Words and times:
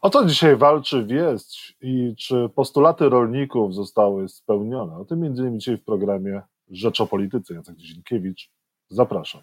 O 0.00 0.10
co 0.10 0.24
dzisiaj 0.24 0.56
walczy 0.56 1.04
wieść 1.04 1.76
i 1.80 2.14
czy 2.18 2.48
postulaty 2.54 3.08
rolników 3.08 3.74
zostały 3.74 4.28
spełnione? 4.28 4.96
O 4.96 5.04
tym 5.04 5.20
między 5.20 5.42
innymi 5.42 5.58
dzisiaj 5.58 5.76
w 5.76 5.84
programie 5.84 6.42
Rzecz 6.70 7.00
o 7.00 7.06
Polityce. 7.06 7.54
Jacek 7.54 7.76
Dzienkiewicz, 7.76 8.50
zapraszam. 8.88 9.42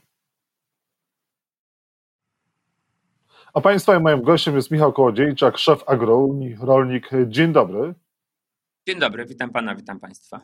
A 3.53 3.61
Państwa 3.61 3.95
i 3.97 3.99
moim 3.99 4.21
gościem 4.21 4.55
jest 4.55 4.71
Michał 4.71 4.93
Kołodziejczak, 4.93 5.57
szef 5.57 5.83
Agrounii, 5.89 6.55
rolnik. 6.61 7.09
Dzień 7.27 7.53
dobry. 7.53 7.93
Dzień 8.87 8.99
dobry, 8.99 9.25
witam 9.25 9.49
Pana, 9.49 9.75
witam 9.75 9.99
Państwa. 9.99 10.41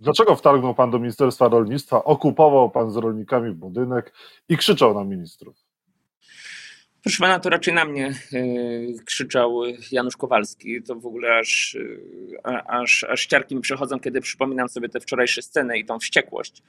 Dlaczego 0.00 0.36
wtargnął 0.36 0.74
Pan 0.74 0.90
do 0.90 0.98
Ministerstwa 0.98 1.48
Rolnictwa, 1.48 2.04
okupował 2.04 2.70
Pan 2.70 2.90
z 2.90 2.96
rolnikami 2.96 3.52
budynek 3.52 4.14
i 4.48 4.56
krzyczał 4.56 4.94
na 4.94 5.04
ministrów? 5.04 5.56
Proszę 7.02 7.18
pana, 7.20 7.40
to 7.40 7.50
raczej 7.50 7.74
na 7.74 7.84
mnie 7.84 8.14
yy, 8.32 9.04
krzyczał 9.04 9.62
Janusz 9.92 10.16
Kowalski. 10.16 10.82
To 10.82 10.94
w 10.94 11.06
ogóle 11.06 11.38
aż, 11.38 11.74
yy, 11.74 12.64
aż, 12.66 13.04
aż 13.04 13.20
ściarki 13.20 13.56
mi 13.56 13.62
przechodzą, 13.62 14.00
kiedy 14.00 14.20
przypominam 14.20 14.68
sobie 14.68 14.88
te 14.88 15.00
wczorajsze 15.00 15.42
sceny 15.42 15.78
i 15.78 15.84
tą 15.84 15.98
wściekłość. 15.98 16.62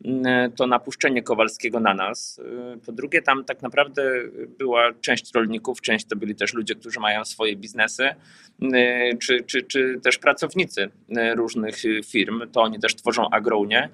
Yy, 0.00 0.12
to 0.56 0.66
napuszczenie 0.66 1.22
Kowalskiego 1.22 1.80
na 1.80 1.94
nas. 1.94 2.40
Po 2.86 2.92
drugie, 2.92 3.22
tam 3.22 3.44
tak 3.44 3.62
naprawdę 3.62 4.02
była 4.58 4.92
część 5.00 5.34
rolników, 5.34 5.80
część 5.80 6.06
to 6.06 6.16
byli 6.16 6.34
też 6.34 6.54
ludzie, 6.54 6.74
którzy 6.74 7.00
mają 7.00 7.24
swoje 7.24 7.56
biznesy, 7.56 8.08
czy, 9.20 9.44
czy, 9.46 9.62
czy 9.62 10.00
też 10.02 10.18
pracownicy 10.18 10.90
różnych 11.36 11.76
firm. 12.06 12.50
To 12.52 12.62
oni 12.62 12.80
też 12.80 12.94
tworzą 12.94 13.30
agronię 13.30 13.88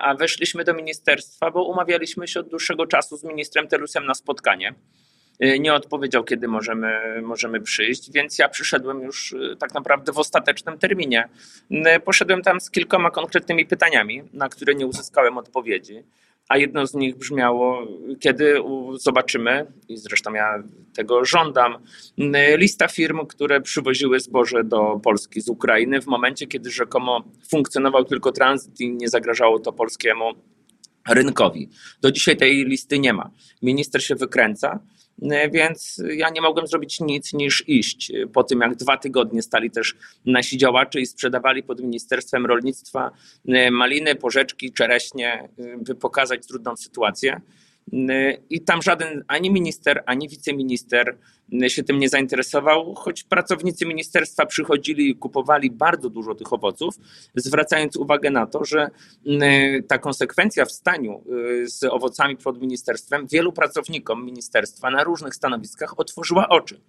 a 0.00 0.14
weszliśmy 0.14 0.64
do 0.64 0.74
ministerstwa, 0.74 1.50
bo 1.50 1.64
umawialiśmy 1.64 2.28
się 2.28 2.40
od 2.40 2.48
dłuższego 2.48 2.86
czasu 2.86 3.16
z 3.16 3.24
ministrem 3.24 3.68
Telusem 3.68 4.06
na 4.06 4.14
spotkanie. 4.14 4.74
Y, 5.44 5.58
nie 5.60 5.74
odpowiedział, 5.74 6.24
kiedy 6.24 6.48
możemy, 6.48 7.22
możemy 7.22 7.60
przyjść, 7.60 8.12
więc 8.12 8.38
ja 8.38 8.48
przyszedłem 8.48 9.02
już 9.02 9.32
y, 9.32 9.56
tak 9.58 9.74
naprawdę 9.74 10.12
w 10.12 10.18
ostatecznym 10.18 10.78
terminie. 10.78 11.28
Poszedłem 12.04 12.42
tam 12.42 12.60
z 12.60 12.70
kilkoma 12.70 13.10
konkretnymi 13.10 13.66
pytaniami, 13.66 14.22
na 14.32 14.48
które 14.48 14.74
nie 14.74 14.86
uzyskałem 14.86 15.38
odpowiedzi. 15.38 16.02
A 16.48 16.58
jedno 16.58 16.86
z 16.86 16.94
nich 16.94 17.16
brzmiało, 17.16 17.86
kiedy 18.20 18.54
zobaczymy, 18.94 19.66
i 19.88 19.96
zresztą 19.96 20.32
ja 20.32 20.62
tego 20.96 21.24
żądam, 21.24 21.76
lista 22.56 22.88
firm, 22.88 23.26
które 23.26 23.60
przywoziły 23.60 24.20
zboże 24.20 24.64
do 24.64 25.00
Polski 25.02 25.40
z 25.40 25.48
Ukrainy 25.48 26.00
w 26.00 26.06
momencie, 26.06 26.46
kiedy 26.46 26.70
rzekomo 26.70 27.24
funkcjonował 27.50 28.04
tylko 28.04 28.32
tranzyt 28.32 28.80
i 28.80 28.90
nie 28.90 29.08
zagrażało 29.08 29.58
to 29.58 29.72
polskiemu 29.72 30.32
rynkowi. 31.08 31.68
Do 32.00 32.12
dzisiaj 32.12 32.36
tej 32.36 32.64
listy 32.64 32.98
nie 32.98 33.12
ma. 33.12 33.30
Minister 33.62 34.04
się 34.04 34.14
wykręca. 34.14 34.80
E, 35.22 35.50
więc 35.50 36.02
ja 36.16 36.30
nie 36.30 36.40
mogłem 36.40 36.66
zrobić 36.66 37.00
nic 37.00 37.32
niż 37.32 37.68
iść. 37.68 38.12
Po 38.32 38.44
tym, 38.44 38.60
jak 38.60 38.74
dwa 38.74 38.96
tygodnie 38.96 39.42
stali 39.42 39.70
też 39.70 39.94
nasi 40.26 40.58
działacze 40.58 41.00
i 41.00 41.06
sprzedawali 41.06 41.62
pod 41.62 41.80
Ministerstwem 41.80 42.46
Rolnictwa 42.46 43.10
e, 43.48 43.70
maliny, 43.70 44.14
porzeczki, 44.14 44.72
czereśnie, 44.72 45.48
e, 45.58 45.78
by 45.78 45.94
pokazać 45.94 46.46
trudną 46.46 46.76
sytuację. 46.76 47.40
I 48.50 48.60
tam 48.60 48.82
żaden 48.82 49.24
ani 49.28 49.50
minister, 49.50 50.02
ani 50.06 50.28
wiceminister 50.28 51.16
się 51.68 51.82
tym 51.82 51.98
nie 51.98 52.08
zainteresował, 52.08 52.94
choć 52.94 53.22
pracownicy 53.22 53.86
ministerstwa 53.86 54.46
przychodzili 54.46 55.10
i 55.10 55.16
kupowali 55.16 55.70
bardzo 55.70 56.10
dużo 56.10 56.34
tych 56.34 56.52
owoców, 56.52 56.94
zwracając 57.34 57.96
uwagę 57.96 58.30
na 58.30 58.46
to, 58.46 58.64
że 58.64 58.90
ta 59.88 59.98
konsekwencja 59.98 60.64
w 60.64 60.72
staniu 60.72 61.22
y, 61.62 61.68
z 61.68 61.84
owocami 61.84 62.36
pod 62.36 62.60
ministerstwem 62.60 63.26
wielu 63.26 63.52
pracownikom 63.52 64.24
ministerstwa 64.24 64.90
na 64.90 65.04
różnych 65.04 65.34
stanowiskach 65.34 66.00
otworzyła 66.00 66.48
oczy. 66.48 66.80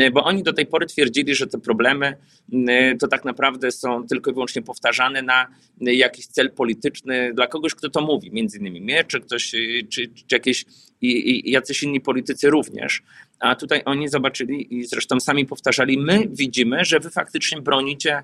Y, 0.00 0.10
bo 0.10 0.24
oni 0.24 0.42
do 0.42 0.52
tej 0.52 0.66
pory 0.66 0.86
twierdzili, 0.86 1.34
że 1.34 1.46
te 1.46 1.58
problemy 1.58 2.16
y, 2.52 2.96
to 3.00 3.08
tak 3.08 3.24
naprawdę 3.24 3.72
są 3.72 4.06
tylko 4.06 4.30
i 4.30 4.34
wyłącznie 4.34 4.62
powtarzane 4.62 5.22
na 5.22 5.46
jakiś 5.80 6.26
cel 6.26 6.50
polityczny 6.50 7.34
dla 7.34 7.46
kogoś, 7.46 7.74
kto 7.74 7.90
to 7.90 8.00
mówi, 8.00 8.30
między 8.32 8.58
innymi 8.58 8.80
mnie, 8.80 9.04
czy 9.04 9.20
ktoś, 9.20 9.50
czy, 9.90 10.08
czy 10.08 10.24
jakieś 10.32 10.64
i, 11.04 11.48
i 11.48 11.50
jacyś 11.50 11.82
inni 11.82 12.00
politycy 12.00 12.50
również. 12.50 13.02
A 13.40 13.54
tutaj 13.54 13.82
oni 13.84 14.08
zobaczyli 14.08 14.78
i 14.78 14.86
zresztą 14.86 15.20
sami 15.20 15.46
powtarzali, 15.46 15.98
my 15.98 16.28
widzimy, 16.30 16.84
że 16.84 17.00
wy 17.00 17.10
faktycznie 17.10 17.60
bronicie 17.60 18.22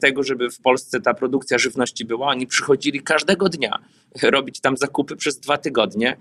tego, 0.00 0.22
żeby 0.22 0.50
w 0.50 0.60
Polsce 0.60 1.00
ta 1.00 1.14
produkcja 1.14 1.58
żywności 1.58 2.04
była. 2.04 2.26
Oni 2.26 2.46
przychodzili 2.46 3.00
każdego 3.00 3.48
dnia 3.48 3.78
robić 4.22 4.60
tam 4.60 4.76
zakupy 4.76 5.16
przez 5.16 5.40
dwa 5.40 5.58
tygodnie. 5.58 6.16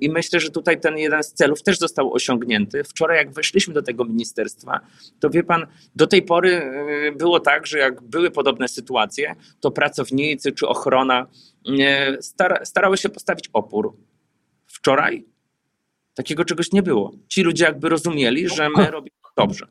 I 0.00 0.10
myślę, 0.10 0.40
że 0.40 0.50
tutaj 0.50 0.80
ten 0.80 0.98
jeden 0.98 1.22
z 1.22 1.32
celów 1.32 1.62
też 1.62 1.78
został 1.78 2.12
osiągnięty. 2.12 2.84
Wczoraj, 2.84 3.16
jak 3.16 3.32
weszliśmy 3.32 3.74
do 3.74 3.82
tego 3.82 4.04
ministerstwa, 4.04 4.80
to 5.20 5.30
wie 5.30 5.42
pan, 5.42 5.66
do 5.96 6.06
tej 6.06 6.22
pory 6.22 6.50
e, 6.52 7.12
było 7.12 7.40
tak, 7.40 7.66
że 7.66 7.78
jak 7.78 8.02
były 8.02 8.30
podobne 8.30 8.68
sytuacje, 8.68 9.34
to 9.60 9.70
pracownicy 9.70 10.52
czy 10.52 10.68
ochrona 10.68 11.26
starały 12.62 12.96
się 12.96 13.08
postawić 13.08 13.50
opór. 13.52 13.96
Wczoraj 14.84 15.24
takiego 16.14 16.44
czegoś 16.44 16.72
nie 16.72 16.82
było. 16.82 17.12
Ci 17.28 17.42
ludzie 17.42 17.64
jakby 17.64 17.88
rozumieli, 17.88 18.48
że 18.48 18.68
my 18.76 18.90
robimy 18.90 19.16
dobrze. 19.36 19.66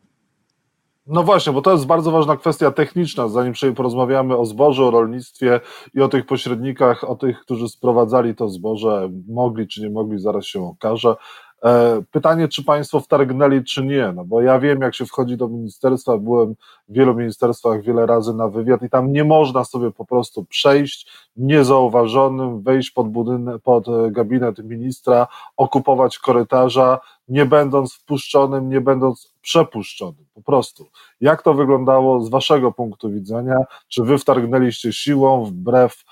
No 1.08 1.24
właśnie, 1.24 1.54
bo 1.54 1.62
to 1.62 1.72
jest 1.72 1.86
bardzo 1.86 2.12
ważna 2.12 2.38
kwestia 2.38 2.72
techniczna, 2.72 3.28
zanim 3.28 3.54
porozmawiamy 3.76 4.38
o 4.38 4.46
zbożu, 4.46 4.88
o 4.88 4.92
rolnictwie 4.92 5.60
i 5.94 6.02
o 6.02 6.08
tych 6.08 6.26
pośrednikach, 6.26 7.04
o 7.04 7.16
tych, 7.16 7.40
którzy 7.40 7.70
sprowadzali 7.70 8.36
to 8.36 8.50
zboże, 8.50 9.10
mogli 9.28 9.68
czy 9.68 9.82
nie 9.82 9.90
mogli, 9.90 10.20
zaraz 10.20 10.46
się 10.46 10.68
okaże. 10.68 11.16
E, 11.64 12.02
pytanie, 12.12 12.48
czy 12.48 12.64
Państwo 12.64 13.00
wtargnęli, 13.00 13.64
czy 13.64 13.86
nie, 13.86 14.12
no 14.16 14.26
bo 14.26 14.42
ja 14.42 14.60
wiem, 14.60 14.82
jak 14.82 14.96
się 14.96 15.06
wchodzi 15.06 15.38
do 15.38 15.48
ministerstwa, 15.48 16.18
byłem 16.18 16.56
w 16.90 16.94
wielu 16.94 17.16
ministerstwach 17.16 17.82
wiele 17.82 18.06
razy 18.06 18.34
na 18.34 18.48
wywiad 18.48 18.82
i 18.82 18.90
tam 18.90 19.12
nie 19.12 19.24
można 19.24 19.64
sobie 19.64 19.92
po 19.92 20.06
prostu 20.06 20.46
przejść 20.46 21.08
niezauważonym, 21.38 22.62
wejść 22.62 22.92
pod 22.92 23.10
budynek, 23.10 23.62
pod 23.62 23.88
e, 23.88 24.12
gabinet 24.12 24.60
ministra, 24.60 25.28
okupować 25.58 26.20
korytarza, 26.20 27.00
nie 27.28 27.46
będąc 27.46 27.94
wpuszczonym, 27.94 28.70
nie 28.70 28.82
będąc 28.82 29.34
przepuszczonym, 29.42 30.26
po 30.34 30.42
prostu. 30.42 30.86
Jak 31.22 31.42
to 31.42 31.54
wyglądało 31.54 32.22
z 32.22 32.30
Waszego 32.30 32.72
punktu 32.72 33.12
widzenia? 33.12 33.58
Czy 33.88 34.04
Wy 34.04 34.18
wtargnęliście 34.18 34.94
siłą 34.94 35.46
wbrew 35.46 36.04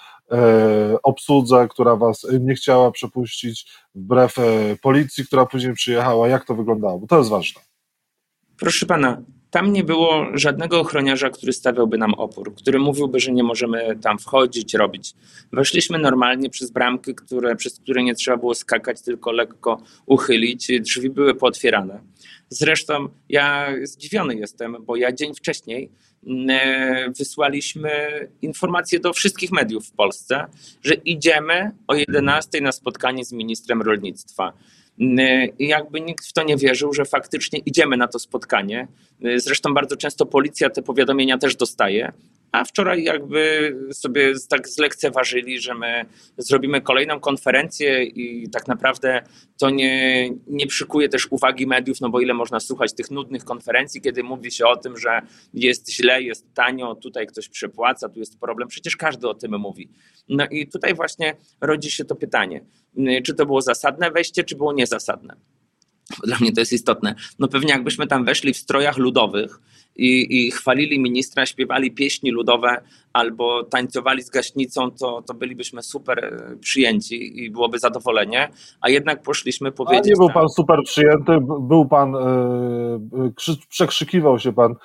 obsłudze, 1.03 1.68
która 1.69 1.96
was 1.96 2.28
nie 2.40 2.56
chciała 2.56 2.92
przepuścić, 2.92 3.72
wbrew 3.96 4.40
e, 4.40 4.42
policji, 4.81 5.25
która 5.25 5.46
później 5.46 5.74
przyjechała. 5.74 6.28
Jak 6.28 6.46
to 6.46 6.56
wyglądało? 6.56 7.00
Bo 7.00 7.08
to 7.08 7.18
jest 7.18 7.30
ważne. 7.30 7.62
Proszę 8.58 8.86
pana, 8.86 9.22
tam 9.52 9.74
nie 9.74 9.84
było 9.84 10.25
żadnego 10.34 10.80
ochroniarza, 10.80 11.30
który 11.30 11.53
stawiałby 11.53 11.97
nam 11.97 12.14
opór, 12.14 12.56
który 12.56 12.80
mówiłby, 12.80 13.20
że 13.20 13.31
nie 13.31 13.44
możemy 13.44 13.97
tam 14.02 14.20
wchodzić, 14.20 14.74
robić. 14.74 15.14
Weszliśmy 15.53 15.97
normalnie 15.97 16.50
przez 16.50 16.72
bramki, 16.72 17.16
które, 17.16 17.56
przez 17.56 17.80
które 17.80 18.03
nie 18.03 18.16
trzeba 18.16 18.38
było 18.38 18.56
skakać, 18.56 19.02
tylko 19.02 19.31
lekko 19.31 19.81
uchylić. 20.06 20.72
Drzwi 20.81 21.09
były 21.09 21.36
pootwierane. 21.36 22.00
Zresztą 22.54 23.10
ja 23.30 23.74
zdziwiony 23.84 24.36
jestem, 24.36 24.76
bo 24.86 24.96
ja 24.96 25.12
dzień 25.12 25.36
wcześniej 25.36 25.92
E, 26.50 27.12
wysłaliśmy 27.18 27.92
informację 28.42 29.00
do 29.00 29.14
wszystkich 29.14 29.52
mediów 29.52 29.88
w 29.88 29.92
Polsce, 29.92 30.46
że 30.84 30.94
idziemy 30.94 31.72
o 31.88 31.96
11 31.96 32.62
na 32.62 32.72
spotkanie 32.72 33.26
z 33.26 33.32
ministrem 33.32 33.82
rolnictwa. 33.82 34.54
E, 35.00 35.46
I 35.46 35.68
jakby 35.68 36.02
nikt 36.02 36.26
w 36.28 36.34
to 36.34 36.44
nie 36.44 36.58
wierzył, 36.58 36.94
że 36.94 37.06
faktycznie 37.06 37.60
idziemy 37.60 37.98
na 37.98 38.08
to 38.08 38.20
spotkanie. 38.20 38.88
E, 39.24 39.40
zresztą 39.40 39.74
bardzo 39.74 39.98
często 39.98 40.26
policja 40.26 40.70
te 40.70 40.82
powiadomienia 40.82 41.38
też 41.38 41.56
dostaje, 41.56 42.12
a 42.52 42.66
wczoraj 42.66 43.04
jakby 43.04 43.76
sobie 43.94 44.34
tak 44.50 44.70
zlekceważyli, 44.70 45.60
że 45.60 45.76
my 45.76 46.06
zrobimy 46.38 46.82
kolejną 46.82 47.20
konferencję 47.20 48.04
i 48.04 48.50
tak 48.50 48.68
naprawdę 48.68 49.22
to 49.60 49.70
nie, 49.70 50.30
nie 50.48 50.68
przykuje 50.68 51.10
też 51.10 51.28
uwagi 51.30 51.68
mediów, 51.68 52.02
no 52.02 52.10
bo 52.10 52.22
ile 52.22 52.34
można 52.34 52.60
słuchać 52.60 52.94
tych 52.94 53.12
nudnych 53.12 53.44
konferencji, 53.44 54.02
kiedy 54.02 54.24
mówi 54.24 54.52
się 54.52 54.66
o 54.66 54.76
tym, 54.76 54.98
że 54.98 55.22
jest 55.53 55.92
źle, 55.92 56.22
jest 56.22 56.53
tanio, 56.53 56.96
tutaj 56.96 57.28
ktoś 57.28 57.50
przepłaca, 57.50 58.09
tu 58.09 58.20
jest 58.20 58.40
problem. 58.40 58.68
Przecież 58.68 58.97
każdy 58.97 59.28
o 59.28 59.34
tym 59.34 59.59
mówi. 59.59 59.90
No 60.30 60.46
i 60.52 60.68
tutaj 60.68 60.94
właśnie 60.94 61.36
rodzi 61.62 61.92
się 61.92 62.06
to 62.06 62.16
pytanie, 62.16 62.66
czy 63.24 63.34
to 63.34 63.46
było 63.46 63.62
zasadne 63.62 64.12
wejście, 64.12 64.44
czy 64.44 64.56
było 64.56 64.74
niezasadne. 64.74 65.36
Dla 66.23 66.37
mnie 66.41 66.52
to 66.52 66.61
jest 66.61 66.73
istotne. 66.73 67.16
No 67.40 67.47
pewnie 67.47 67.72
jakbyśmy 67.72 68.08
tam 68.08 68.25
weszli 68.25 68.53
w 68.53 68.58
strojach 68.58 68.97
ludowych, 68.97 69.59
i, 69.96 70.46
i 70.47 70.52
chwalili 70.52 70.99
ministra, 70.99 71.46
śpiewali 71.46 71.91
pieśni 71.91 72.31
ludowe 72.31 72.81
albo 73.13 73.63
tańcowali 73.63 74.23
z 74.23 74.29
gaśnicą, 74.29 74.91
to, 74.91 75.22
to 75.22 75.34
bylibyśmy 75.34 75.84
super 75.84 76.25
e, 76.25 76.58
przyjęci 76.58 77.43
i 77.43 77.52
byłoby 77.52 77.79
zadowolenie, 77.79 78.49
a 78.81 78.90
jednak 78.90 79.22
poszliśmy 79.22 79.72
powiedzieć... 79.72 80.05
A 80.05 80.09
nie 80.09 80.16
był 80.16 80.29
pan 80.29 80.49
super 80.49 80.79
przyjęty, 80.85 81.31
był 81.61 81.85
pan, 81.85 82.13
yy, 83.13 83.34
przekrzykiwał 83.69 84.40
się 84.40 84.53
pan 84.53 84.75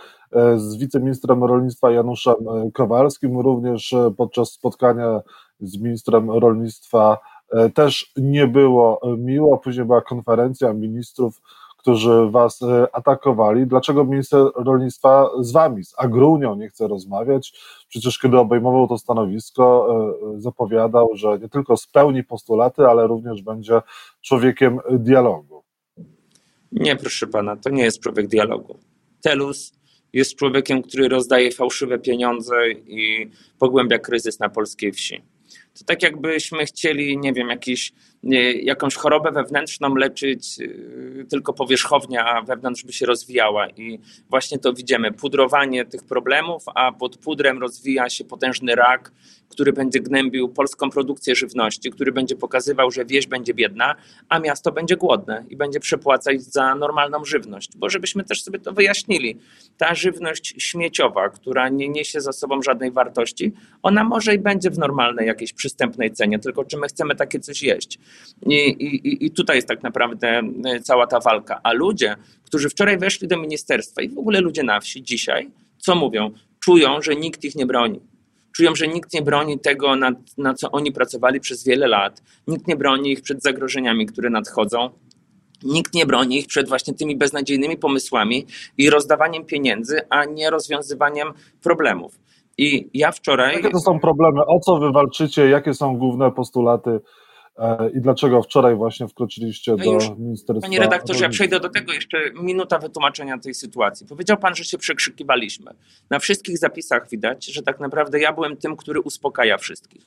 z 0.57 0.77
wiceministrem 0.77 1.45
rolnictwa 1.45 1.91
Januszem 1.91 2.35
Kowalskim, 2.75 3.41
również 3.41 3.95
podczas 4.17 4.53
spotkania 4.53 5.21
z 5.61 5.79
ministrem 5.79 6.31
rolnictwa 6.31 7.19
też 7.75 8.13
nie 8.17 8.47
było 8.47 9.01
miło, 9.19 9.59
później 9.59 9.87
była 9.87 10.01
konferencja 10.01 10.73
ministrów, 10.73 11.41
którzy 11.87 12.31
was 12.31 12.63
e, 12.63 12.87
atakowali. 12.93 13.67
Dlaczego 13.67 14.05
minister 14.05 14.41
rolnictwa 14.55 15.31
z 15.41 15.53
wami, 15.53 15.85
z 15.85 15.95
Agrunią 15.99 16.57
nie 16.57 16.69
chce 16.69 16.89
rozmawiać? 16.89 17.53
Przecież 17.89 18.19
kiedy 18.19 18.39
obejmował 18.39 18.89
to 18.89 18.99
stanowisko, 18.99 19.89
e, 20.37 20.41
zapowiadał, 20.41 21.09
że 21.15 21.39
nie 21.39 21.49
tylko 21.49 21.77
spełni 21.77 22.25
postulaty, 22.25 22.87
ale 22.87 23.07
również 23.07 23.43
będzie 23.43 23.81
człowiekiem 24.23 24.79
dialogu. 24.91 25.63
Nie, 26.73 26.97
proszę 26.97 27.27
pana, 27.27 27.57
to 27.57 27.71
nie 27.71 27.83
jest 27.83 28.01
człowiek 28.01 28.27
dialogu. 28.27 28.79
Telus 29.23 29.73
jest 30.13 30.37
człowiekiem, 30.37 30.83
który 30.83 31.09
rozdaje 31.09 31.53
fałszywe 31.53 31.99
pieniądze 31.99 32.71
i 32.71 33.31
pogłębia 33.59 33.99
kryzys 33.99 34.41
na 34.41 34.49
polskiej 34.49 34.93
wsi. 34.93 35.23
To 35.79 35.85
tak 35.85 36.03
jakbyśmy 36.03 36.67
chcieli, 36.67 37.19
nie 37.19 37.33
wiem, 37.33 37.49
jakiś, 37.49 37.93
jakąś 38.63 38.95
chorobę 38.95 39.33
wewnętrzną 39.33 39.95
leczyć 39.95 40.59
yy, 40.59 41.27
tylko 41.31 41.53
powierzchownie, 41.53 42.25
a 42.25 42.43
wewnątrz 42.43 42.85
by 42.85 42.93
się 42.93 43.07
rozwijała. 43.07 43.69
I 43.69 43.99
właśnie 44.31 44.59
to 44.59 44.73
widzimy. 44.73 45.13
Pudrowanie 45.13 45.85
tych 45.85 46.05
problemów, 46.05 46.63
a 46.75 46.93
pod 46.93 47.17
pudrem 47.17 47.61
rozwija 47.61 48.11
się 48.11 48.25
potężny 48.25 48.75
rak, 48.75 49.13
który 49.49 49.73
będzie 49.73 50.01
gnębił 50.01 50.49
polską 50.49 50.91
produkcję 50.91 51.35
żywności, 51.35 51.91
który 51.91 52.13
będzie 52.13 52.37
pokazywał, 52.37 52.91
że 52.91 53.05
wieś 53.05 53.27
będzie 53.27 53.55
biedna, 53.55 53.95
a 54.29 54.39
miasto 54.39 54.73
będzie 54.73 54.97
głodne 54.97 55.45
i 55.51 55.57
będzie 55.57 55.81
przepłacać 55.81 56.43
za 56.43 56.75
normalną 56.75 57.25
żywność. 57.25 57.71
Bo 57.77 57.91
żebyśmy 57.91 58.25
też 58.25 58.43
sobie 58.43 58.59
to 58.59 58.73
wyjaśnili, 58.73 59.39
ta 59.77 59.95
żywność 59.95 60.55
śmieciowa, 60.59 61.29
która 61.29 61.69
nie 61.69 61.89
niesie 61.89 62.21
za 62.21 62.33
sobą 62.33 62.63
żadnej 62.63 62.91
wartości, 62.91 63.53
ona 63.83 64.05
może 64.05 64.35
i 64.35 64.39
będzie 64.39 64.71
w 64.71 64.79
normalnej 64.79 65.27
jakiejś 65.27 65.53
przystępnej 65.53 66.13
cenie, 66.13 66.39
tylko 66.39 66.65
czy 66.65 66.77
my 66.77 66.87
chcemy 66.87 67.15
takie 67.15 67.41
coś 67.41 67.63
jeść. 67.63 67.99
I, 68.47 68.55
i, 68.55 69.27
i 69.27 69.31
tutaj 69.31 69.57
jest 69.57 69.69
tak 69.69 69.83
naprawdę 69.83 70.43
e, 70.65 70.81
cała 70.81 71.07
ta 71.07 71.21
walka. 71.21 71.61
A 71.63 71.73
ludzie, 71.73 72.17
którzy 72.45 72.69
wczoraj 72.69 72.99
weszli 72.99 73.29
do 73.29 73.37
ministerstwa 73.37 74.03
i 74.03 74.09
w 74.09 74.19
ogóle 74.19 74.41
ludzie 74.41 74.63
na 74.63 74.81
wsi 74.81 75.03
dzisiaj, 75.03 75.51
co 75.79 75.95
mówią? 75.95 76.31
Czują, 76.61 77.03
że 77.03 77.17
nikt 77.17 77.45
ich 77.45 77.57
nie 77.57 77.67
broni 77.67 78.01
czują, 78.57 78.75
że 78.75 78.89
nikt 78.89 79.15
nie 79.15 79.23
broni 79.23 79.59
tego, 79.59 79.97
na, 79.97 80.13
na 80.39 80.55
co 80.55 80.71
oni 80.71 80.93
pracowali 80.93 81.41
przez 81.41 81.65
wiele 81.65 81.87
lat, 81.87 82.23
nikt 82.47 82.69
nie 82.69 82.77
broni 82.77 83.13
ich 83.13 83.23
przed 83.23 83.43
zagrożeniami, 83.43 84.07
które 84.07 84.31
nadchodzą. 84.31 84.91
Nikt 85.63 85.95
nie 85.95 86.07
broni 86.07 86.39
ich 86.39 86.47
przed 86.47 86.69
właśnie 86.69 86.95
tymi 86.95 87.17
beznadziejnymi 87.17 87.77
pomysłami 87.77 88.47
i 88.79 88.91
rozdawaniem 88.91 89.45
pieniędzy, 89.45 90.01
a 90.11 90.25
nie 90.25 90.51
rozwiązywaniem 90.51 91.33
problemów. 91.63 92.19
I 92.59 92.89
ja 92.95 93.13
wczoraj. 93.13 93.55
Jakie 93.57 93.71
to 93.71 93.81
są 93.81 94.01
problemy? 94.01 94.41
O 94.47 94.61
co 94.61 94.79
wy 94.79 94.93
walczycie? 94.93 95.49
Jakie 95.49 95.75
są 95.75 95.97
główne 95.97 96.33
postulaty 96.33 97.01
i 97.95 98.01
dlaczego 98.01 98.43
wczoraj 98.43 98.77
właśnie 98.77 99.09
wkroczyliście 99.09 99.73
no 99.79 99.85
do 99.85 100.15
ministerstwa? 100.19 100.67
Panie 100.67 100.81
redaktorze, 100.81 101.25
ja 101.25 101.31
przejdę 101.31 101.61
do 101.61 101.69
tego 101.69 101.93
jeszcze 101.93 102.19
minuta 102.43 102.79
wytłumaczenia 102.79 103.39
tej 103.39 103.55
sytuacji. 103.55 104.07
Powiedział 104.07 104.37
pan, 104.37 104.55
że 104.55 104.65
się 104.65 104.79
przekrzykiwaliśmy. 104.79 105.71
Na 106.11 106.19
wszystkich 106.19 106.59
zapisach 106.59 107.09
widać, 107.11 107.47
że 107.47 107.63
tak 107.63 107.81
naprawdę 107.81 108.21
ja 108.21 108.33
byłem 108.33 108.57
tym, 108.57 108.77
który 108.77 109.01
uspokaja 109.01 109.59
wszystkich. 109.59 110.07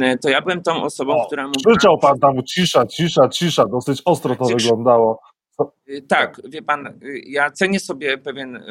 E, 0.00 0.18
to 0.18 0.28
ja 0.28 0.40
byłem 0.40 0.62
tą 0.62 0.82
osobą, 0.82 1.12
o, 1.12 1.26
która 1.26 1.42
mówiła... 1.48 1.76
Krzyczał 1.76 1.98
pan 1.98 2.18
tam 2.18 2.42
cisza, 2.42 2.86
cisza, 2.86 3.28
cisza, 3.28 3.64
dosyć 3.66 4.02
ostro 4.04 4.36
to 4.36 4.44
wyglądało. 4.44 5.20
E, 5.60 6.02
tak, 6.08 6.40
wie 6.48 6.62
pan, 6.62 7.00
ja 7.26 7.50
cenię 7.50 7.80
sobie 7.80 8.18
pewien 8.18 8.64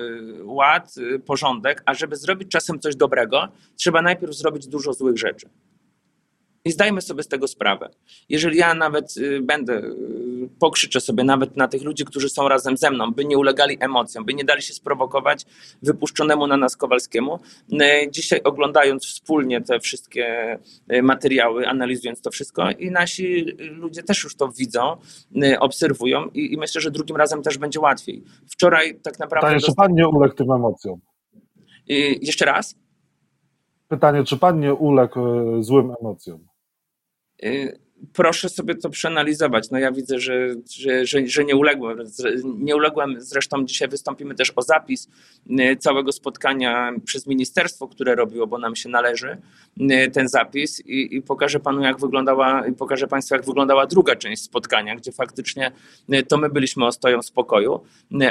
ład, 0.44 0.96
porządek, 1.26 1.84
a 1.86 1.94
żeby 1.94 2.16
zrobić 2.16 2.52
czasem 2.52 2.80
coś 2.80 2.96
dobrego, 2.96 3.48
trzeba 3.76 4.02
najpierw 4.02 4.36
zrobić 4.36 4.68
dużo 4.68 4.94
złych 4.94 5.18
rzeczy. 5.18 5.50
I 6.66 6.72
zdajmy 6.72 7.02
sobie 7.02 7.24
z 7.24 7.28
tego 7.28 7.48
sprawę. 7.48 7.90
Jeżeli 8.30 8.58
ja 8.58 8.74
nawet 8.74 9.18
y, 9.18 9.42
będę, 9.42 9.74
y, 9.74 10.50
pokrzyczę 10.60 11.00
sobie 11.00 11.24
nawet 11.24 11.58
na 11.58 11.68
tych 11.68 11.84
ludzi, 11.84 12.06
którzy 12.06 12.30
są 12.30 12.48
razem 12.48 12.78
ze 12.78 12.92
mną, 12.92 13.12
by 13.12 13.26
nie 13.26 13.38
ulegali 13.38 13.78
emocjom, 13.80 14.26
by 14.26 14.34
nie 14.34 14.44
dali 14.44 14.62
się 14.62 14.74
sprowokować 14.74 15.46
wypuszczonemu 15.82 16.48
na 16.48 16.58
nas 16.58 16.78
Kowalskiemu, 16.78 17.40
y, 17.74 18.12
dzisiaj 18.12 18.42
oglądając 18.44 19.06
wspólnie 19.06 19.62
te 19.62 19.80
wszystkie 19.80 20.58
materiały, 21.04 21.68
analizując 21.68 22.22
to 22.22 22.32
wszystko 22.32 22.72
i 22.72 22.92
nasi 22.92 23.46
ludzie 23.60 24.04
też 24.04 24.24
już 24.24 24.36
to 24.36 24.50
widzą, 24.50 24.98
obserwują 25.60 26.28
i, 26.28 26.54
i 26.54 26.58
myślę, 26.58 26.82
że 26.82 26.92
drugim 26.92 27.16
razem 27.16 27.42
też 27.42 27.58
będzie 27.58 27.80
łatwiej. 27.80 28.24
Wczoraj 28.52 29.00
tak 29.00 29.20
naprawdę... 29.20 29.48
Pytanie, 29.48 29.62
czy 29.62 29.76
pan 29.76 29.94
nie 29.94 30.08
uległ 30.08 30.36
tym 30.36 30.52
emocjom? 30.52 31.00
Jeszcze 32.22 32.46
raz? 32.46 32.76
Pytanie, 33.88 34.24
czy 34.24 34.38
pan 34.38 34.60
nie 34.60 34.74
uległ 34.74 35.20
złym 35.62 35.94
emocjom? 36.02 36.53
Y, 37.44 37.80
proszę 38.14 38.50
sobie 38.50 38.76
to 38.76 38.90
przeanalizować. 38.90 39.72
No 39.72 39.80
ja 39.80 39.92
widzę, 39.92 40.20
że, 40.20 40.56
że, 40.72 41.06
że, 41.06 41.28
że, 41.28 41.46
nie 41.46 41.56
uległem. 41.56 41.98
Nie 42.44 42.76
uległem. 42.76 43.16
Zresztą 43.22 43.66
dzisiaj 43.66 43.88
wystąpimy 43.88 44.36
też 44.36 44.54
o 44.56 44.62
zapis 44.62 45.10
y, 45.50 45.78
całego 45.78 46.12
spotkania 46.12 46.92
przez 47.06 47.28
ministerstwo, 47.28 47.88
które 47.88 48.16
robiło, 48.16 48.48
bo 48.48 48.58
nam 48.58 48.76
się 48.76 48.90
należy 48.90 49.38
y, 49.78 50.12
ten 50.12 50.28
zapis 50.28 50.86
i, 50.86 51.16
i 51.16 51.22
pokażę 51.22 51.60
panu, 51.60 51.82
jak 51.82 52.00
wyglądała, 52.00 52.68
i 52.68 52.74
pokażę 52.74 53.08
państwu, 53.08 53.36
jak 53.36 53.46
wyglądała 53.46 53.88
druga 53.88 54.16
część 54.16 54.44
spotkania, 54.44 54.96
gdzie 54.96 55.12
faktycznie 55.12 55.72
to 56.28 56.38
my 56.38 56.50
byliśmy 56.50 56.86
ostoją 56.86 57.22
spokoju, 57.22 57.80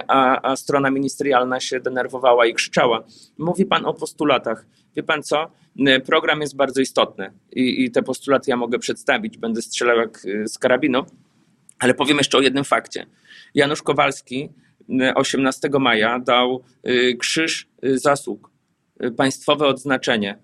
a, 0.08 0.50
a 0.50 0.56
strona 0.56 0.90
ministerialna 0.90 1.60
się 1.60 1.80
denerwowała 1.80 2.46
i 2.46 2.54
krzyczała. 2.54 3.04
Mówi 3.38 3.66
pan 3.66 3.86
o 3.86 3.94
postulatach. 3.94 4.66
Wie 4.96 5.02
pan 5.02 5.22
co? 5.22 5.50
Program 6.06 6.40
jest 6.40 6.56
bardzo 6.56 6.80
istotny 6.80 7.32
i, 7.52 7.84
i 7.84 7.90
te 7.90 8.02
postulaty 8.02 8.50
ja 8.50 8.56
mogę 8.56 8.78
przedstawić. 8.78 9.38
Będę 9.38 9.62
strzelał 9.62 9.96
jak 9.96 10.24
y, 10.24 10.48
z 10.48 10.58
karabinu, 10.58 11.04
ale 11.78 11.94
powiem 11.94 12.18
jeszcze 12.18 12.38
o 12.38 12.40
jednym 12.40 12.64
fakcie. 12.64 13.06
Janusz 13.54 13.82
Kowalski 13.82 14.48
18 15.14 15.68
maja 15.80 16.18
dał 16.18 16.64
y, 16.88 17.16
krzyż 17.16 17.68
y, 17.84 17.98
zasług, 17.98 18.50
państwowe 19.16 19.66
odznaczenie 19.66 20.38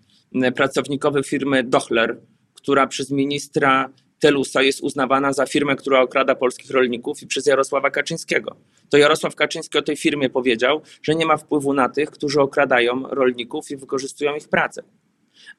pracownikowi 0.56 1.24
firmy 1.24 1.64
Dochler, 1.64 2.20
która 2.54 2.86
przez 2.86 3.10
ministra 3.10 3.90
Telusa 4.18 4.62
jest 4.62 4.80
uznawana 4.80 5.32
za 5.32 5.46
firmę, 5.46 5.76
która 5.76 6.00
okrada 6.00 6.34
polskich 6.34 6.70
rolników 6.70 7.22
i 7.22 7.26
przez 7.26 7.46
Jarosława 7.46 7.90
Kaczyńskiego. 7.90 8.56
To 8.90 8.98
Jarosław 8.98 9.34
Kaczyński 9.34 9.78
o 9.78 9.82
tej 9.82 9.96
firmie 9.96 10.30
powiedział, 10.30 10.82
że 11.02 11.14
nie 11.14 11.26
ma 11.26 11.36
wpływu 11.36 11.74
na 11.74 11.88
tych, 11.88 12.10
którzy 12.10 12.40
okradają 12.40 13.02
rolników 13.02 13.70
i 13.70 13.76
wykorzystują 13.76 14.34
ich 14.34 14.48
pracę. 14.48 14.82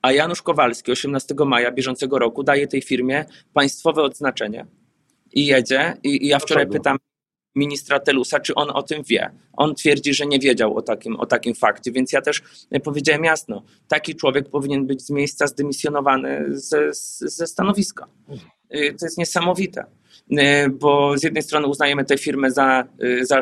A 0.01 0.11
Janusz 0.11 0.41
Kowalski 0.41 0.91
18 0.91 1.35
maja 1.45 1.71
bieżącego 1.71 2.19
roku 2.19 2.43
daje 2.43 2.67
tej 2.67 2.81
firmie 2.81 3.25
państwowe 3.53 4.01
odznaczenie 4.01 4.65
i 5.33 5.45
jedzie. 5.45 5.97
I, 6.03 6.25
i 6.25 6.27
ja 6.27 6.39
wczoraj 6.39 6.67
pytam 6.67 6.97
ministra 7.59 7.99
Telusa, 7.99 8.39
czy 8.39 8.55
on 8.55 8.69
o 8.69 8.83
tym 8.83 9.03
wie. 9.03 9.31
On 9.53 9.75
twierdzi, 9.75 10.13
że 10.13 10.25
nie 10.25 10.39
wiedział 10.39 10.77
o 10.77 10.81
takim, 10.81 11.15
o 11.15 11.25
takim 11.25 11.55
fakcie, 11.55 11.91
więc 11.91 12.11
ja 12.11 12.21
też 12.21 12.41
powiedziałem 12.83 13.23
jasno, 13.23 13.63
taki 13.87 14.15
człowiek 14.15 14.49
powinien 14.49 14.85
być 14.85 15.01
z 15.01 15.09
miejsca 15.09 15.47
zdymisjonowany 15.47 16.45
ze, 16.49 16.89
ze 17.21 17.47
stanowiska. 17.47 18.07
Y, 18.75 18.95
to 18.99 19.05
jest 19.05 19.17
niesamowite, 19.17 19.85
y, 20.31 20.69
bo 20.69 21.17
z 21.17 21.23
jednej 21.23 21.43
strony 21.43 21.67
uznajemy 21.67 22.05
te 22.05 22.17
firmy 22.17 22.51
za, 22.51 22.83
za, 23.21 23.39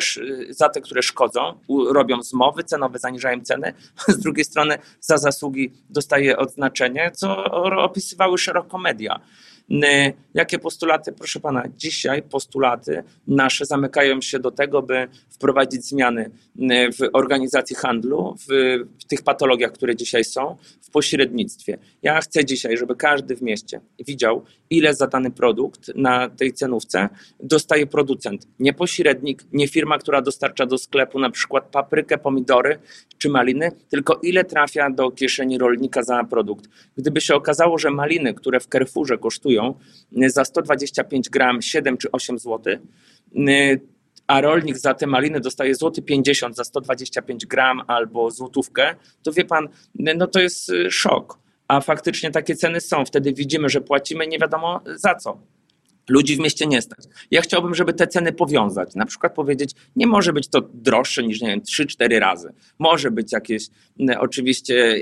za 0.49 0.69
te, 0.69 0.81
które 0.81 1.03
szkodzą, 1.03 1.59
robią 1.89 2.23
zmowy 2.23 2.63
cenowe, 2.63 2.99
zaniżają 2.99 3.41
ceny, 3.41 3.73
z 4.07 4.19
drugiej 4.19 4.45
strony 4.45 4.77
za 4.99 5.17
zasługi 5.17 5.71
dostaje 5.89 6.37
odznaczenie, 6.37 7.11
co 7.15 7.43
opisywały 7.83 8.37
szeroko 8.37 8.77
media. 8.77 9.19
Jakie 10.33 10.59
postulaty, 10.59 11.13
proszę 11.13 11.39
pana, 11.39 11.63
dzisiaj 11.77 12.23
postulaty 12.23 13.03
nasze 13.27 13.65
zamykają 13.65 14.21
się 14.21 14.39
do 14.39 14.51
tego, 14.51 14.81
by 14.81 15.07
wprowadzić 15.29 15.85
zmiany 15.85 16.31
w 16.99 17.09
organizacji 17.13 17.75
handlu, 17.75 18.35
w, 18.35 18.47
w 18.99 19.05
tych 19.05 19.21
patologiach, 19.21 19.71
które 19.71 19.95
dzisiaj 19.95 20.23
są, 20.23 20.57
w 20.81 20.89
pośrednictwie. 20.89 21.77
Ja 22.01 22.21
chcę 22.21 22.45
dzisiaj, 22.45 22.77
żeby 22.77 22.95
każdy 22.95 23.35
w 23.35 23.41
mieście 23.41 23.81
widział, 23.99 24.45
ile 24.69 24.93
za 24.93 25.07
dany 25.07 25.31
produkt 25.31 25.91
na 25.95 26.29
tej 26.29 26.53
cenówce 26.53 27.09
dostaje 27.39 27.87
producent. 27.87 28.47
Nie 28.59 28.73
pośrednik, 28.73 29.43
nie 29.53 29.67
firma, 29.67 29.97
która 29.97 30.21
dostarcza 30.21 30.65
do 30.65 30.77
sklepu 30.77 31.19
na 31.19 31.29
przykład 31.29 31.63
paprykę, 31.71 32.17
pomidory 32.17 32.79
czy 33.17 33.29
maliny, 33.29 33.71
tylko 33.89 34.19
ile 34.23 34.43
trafia 34.43 34.89
do 34.89 35.11
kieszeni 35.11 35.57
rolnika 35.57 36.03
za 36.03 36.23
produkt. 36.23 36.69
Gdyby 36.97 37.21
się 37.21 37.35
okazało, 37.35 37.77
że 37.77 37.91
maliny, 37.91 38.33
które 38.33 38.59
w 38.59 38.65
Carrefourze 38.65 39.17
kosztują 39.17 39.73
za 40.27 40.45
125 40.45 41.29
gram 41.29 41.61
7 41.61 41.97
czy 41.97 42.11
8 42.11 42.39
zł, 42.39 42.77
a 44.27 44.41
rolnik 44.41 44.77
za 44.77 44.93
te 44.93 45.07
maliny 45.07 45.39
dostaje 45.39 45.75
złoty 45.75 46.01
50 46.01 46.55
za 46.55 46.63
125 46.63 47.45
gram 47.45 47.81
albo 47.87 48.31
złotówkę, 48.31 48.95
to 49.23 49.31
wie 49.31 49.45
pan, 49.45 49.67
no 49.95 50.27
to 50.27 50.39
jest 50.39 50.71
szok. 50.89 51.46
A 51.67 51.81
faktycznie 51.81 52.31
takie 52.31 52.55
ceny 52.55 52.81
są. 52.81 53.05
Wtedy 53.05 53.33
widzimy, 53.33 53.69
że 53.69 53.81
płacimy 53.81 54.27
nie 54.27 54.39
wiadomo 54.39 54.81
za 54.95 55.15
co. 55.15 55.37
Ludzi 56.09 56.35
w 56.35 56.39
mieście 56.39 56.67
nie 56.67 56.81
stać. 56.81 57.05
Ja 57.31 57.41
chciałbym, 57.41 57.75
żeby 57.75 57.93
te 57.93 58.07
ceny 58.07 58.33
powiązać. 58.33 58.95
Na 58.95 59.05
przykład 59.05 59.33
powiedzieć, 59.33 59.71
nie 59.95 60.07
może 60.07 60.33
być 60.33 60.47
to 60.47 60.61
droższe 60.73 61.23
niż, 61.23 61.41
nie 61.41 61.47
wiem, 61.47 61.61
3-4 61.61 62.19
razy. 62.19 62.53
Może 62.79 63.11
być 63.11 63.31
jakieś, 63.31 63.67
oczywiście, 64.19 64.97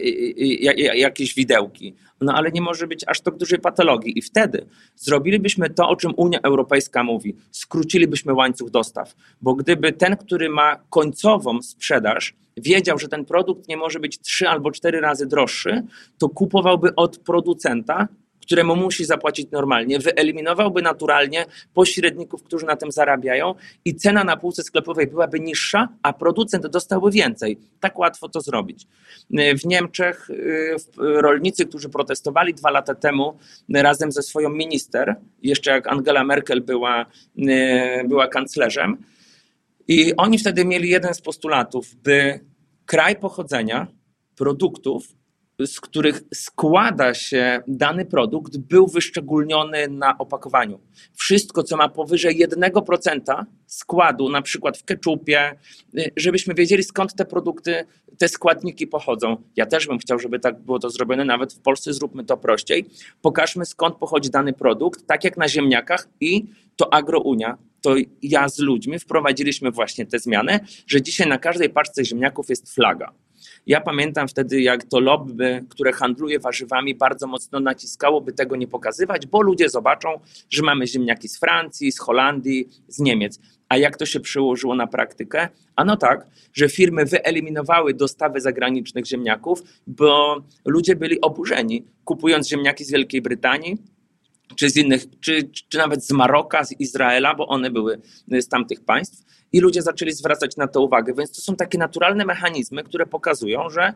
jakieś 0.95 1.35
widełki, 1.35 1.95
no 2.21 2.33
ale 2.33 2.51
nie 2.51 2.61
może 2.61 2.87
być 2.87 3.03
aż 3.07 3.21
tak 3.21 3.37
dużej 3.37 3.59
patologii. 3.59 4.19
I 4.19 4.21
wtedy 4.21 4.65
zrobilibyśmy 4.95 5.69
to, 5.69 5.89
o 5.89 5.95
czym 5.95 6.13
Unia 6.17 6.39
Europejska 6.43 7.03
mówi. 7.03 7.35
Skrócilibyśmy 7.51 8.33
łańcuch 8.33 8.69
dostaw. 8.69 9.15
Bo 9.41 9.55
gdyby 9.55 9.93
ten, 9.93 10.17
który 10.17 10.49
ma 10.49 10.75
końcową 10.89 11.61
sprzedaż, 11.61 12.33
wiedział, 12.57 12.99
że 12.99 13.07
ten 13.07 13.25
produkt 13.25 13.67
nie 13.67 13.77
może 13.77 13.99
być 13.99 14.19
3 14.19 14.49
albo 14.49 14.71
4 14.71 15.01
razy 15.01 15.25
droższy, 15.25 15.83
to 16.17 16.29
kupowałby 16.29 16.95
od 16.95 17.17
producenta 17.17 18.07
któremu 18.45 18.75
musi 18.75 19.05
zapłacić 19.05 19.51
normalnie, 19.51 19.99
wyeliminowałby 19.99 20.81
naturalnie 20.81 21.45
pośredników, 21.73 22.43
którzy 22.43 22.65
na 22.65 22.75
tym 22.75 22.91
zarabiają 22.91 23.55
i 23.85 23.95
cena 23.95 24.23
na 24.23 24.37
półce 24.37 24.63
sklepowej 24.63 25.07
byłaby 25.07 25.39
niższa, 25.39 25.89
a 26.03 26.13
producent 26.13 26.67
dostałby 26.67 27.11
więcej. 27.11 27.57
Tak 27.79 27.99
łatwo 27.99 28.29
to 28.29 28.41
zrobić. 28.41 28.87
W 29.61 29.65
Niemczech 29.65 30.29
y, 30.29 30.75
rolnicy, 30.97 31.65
którzy 31.65 31.89
protestowali 31.89 32.53
dwa 32.53 32.69
lata 32.69 32.95
temu 32.95 33.37
razem 33.73 34.11
ze 34.11 34.21
swoją 34.21 34.49
minister, 34.49 35.15
jeszcze 35.43 35.71
jak 35.71 35.87
Angela 35.87 36.23
Merkel 36.23 36.61
była, 36.61 37.05
y, 37.37 38.07
była 38.07 38.27
kanclerzem, 38.27 38.97
i 39.87 40.15
oni 40.17 40.37
wtedy 40.39 40.65
mieli 40.65 40.89
jeden 40.89 41.13
z 41.13 41.21
postulatów, 41.21 41.95
by 41.95 42.39
kraj 42.85 43.15
pochodzenia 43.15 43.87
produktów 44.35 45.15
z 45.59 45.81
których 45.81 46.23
składa 46.33 47.13
się 47.13 47.63
dany 47.67 48.05
produkt, 48.05 48.57
był 48.57 48.87
wyszczególniony 48.87 49.87
na 49.87 50.17
opakowaniu. 50.17 50.79
Wszystko, 51.13 51.63
co 51.63 51.77
ma 51.77 51.89
powyżej 51.89 52.47
1% 52.47 53.45
składu, 53.67 54.29
na 54.29 54.41
przykład 54.41 54.77
w 54.77 54.83
keczupie, 54.83 55.55
y, 55.97 56.11
żebyśmy 56.17 56.53
wiedzieli 56.53 56.83
skąd 56.83 57.15
te 57.15 57.25
produkty, 57.25 57.85
te 58.17 58.27
składniki 58.27 58.87
pochodzą. 58.87 59.37
Ja 59.55 59.65
też 59.65 59.87
bym 59.87 59.99
chciał, 59.99 60.19
żeby 60.19 60.39
tak 60.39 60.59
było 60.59 60.79
to 60.79 60.89
zrobione, 60.89 61.25
nawet 61.25 61.53
w 61.53 61.59
Polsce 61.59 61.93
zróbmy 61.93 62.25
to 62.25 62.37
prościej. 62.37 62.85
Pokażmy 63.21 63.65
skąd 63.65 63.95
pochodzi 63.95 64.29
dany 64.29 64.53
produkt, 64.53 65.07
tak 65.07 65.23
jak 65.23 65.37
na 65.37 65.47
ziemniakach 65.47 66.07
i 66.19 66.45
to 66.75 66.93
Agrounia, 66.93 67.57
to 67.81 67.95
ja 68.21 68.49
z 68.49 68.59
ludźmi 68.59 68.99
wprowadziliśmy 68.99 69.71
właśnie 69.71 70.05
te 70.05 70.19
zmiany, 70.19 70.59
że 70.87 71.01
dzisiaj 71.01 71.27
na 71.27 71.37
każdej 71.37 71.69
paczce 71.69 72.05
ziemniaków 72.05 72.49
jest 72.49 72.75
flaga. 72.75 73.13
Ja 73.67 73.81
pamiętam 73.81 74.27
wtedy, 74.27 74.61
jak 74.61 74.83
to 74.83 74.99
lobby, 74.99 75.65
które 75.69 75.93
handluje 75.93 76.39
warzywami, 76.39 76.95
bardzo 76.95 77.27
mocno 77.27 77.59
naciskało, 77.59 78.21
by 78.21 78.33
tego 78.33 78.55
nie 78.55 78.67
pokazywać, 78.67 79.27
bo 79.27 79.41
ludzie 79.41 79.69
zobaczą, 79.69 80.09
że 80.49 80.63
mamy 80.63 80.87
ziemniaki 80.87 81.29
z 81.29 81.39
Francji, 81.39 81.91
z 81.91 81.99
Holandii, 81.99 82.69
z 82.87 82.99
Niemiec. 82.99 83.39
A 83.69 83.77
jak 83.77 83.97
to 83.97 84.05
się 84.05 84.19
przełożyło 84.19 84.75
na 84.75 84.87
praktykę? 84.87 85.49
Ano 85.75 85.97
tak, 85.97 86.27
że 86.53 86.69
firmy 86.69 87.05
wyeliminowały 87.05 87.93
dostawy 87.93 88.41
zagranicznych 88.41 89.05
ziemniaków, 89.05 89.63
bo 89.87 90.41
ludzie 90.65 90.95
byli 90.95 91.21
oburzeni, 91.21 91.85
kupując 92.03 92.47
ziemniaki 92.49 92.83
z 92.83 92.91
Wielkiej 92.91 93.21
Brytanii, 93.21 93.77
czy 94.55 94.69
z 94.69 94.77
innych, 94.77 95.05
czy, 95.19 95.49
czy 95.69 95.77
nawet 95.77 96.05
z 96.05 96.11
Maroka, 96.11 96.63
z 96.63 96.71
Izraela, 96.79 97.35
bo 97.35 97.47
one 97.47 97.71
były 97.71 98.01
z 98.31 98.47
tamtych 98.47 98.85
państw 98.85 99.25
i 99.55 99.59
ludzie 99.59 99.81
zaczęli 99.81 100.11
zwracać 100.11 100.57
na 100.57 100.67
to 100.67 100.81
uwagę. 100.81 101.13
Więc 101.17 101.31
to 101.31 101.41
są 101.41 101.55
takie 101.55 101.77
naturalne 101.77 102.25
mechanizmy, 102.25 102.83
które 102.83 103.05
pokazują, 103.05 103.69
że, 103.69 103.93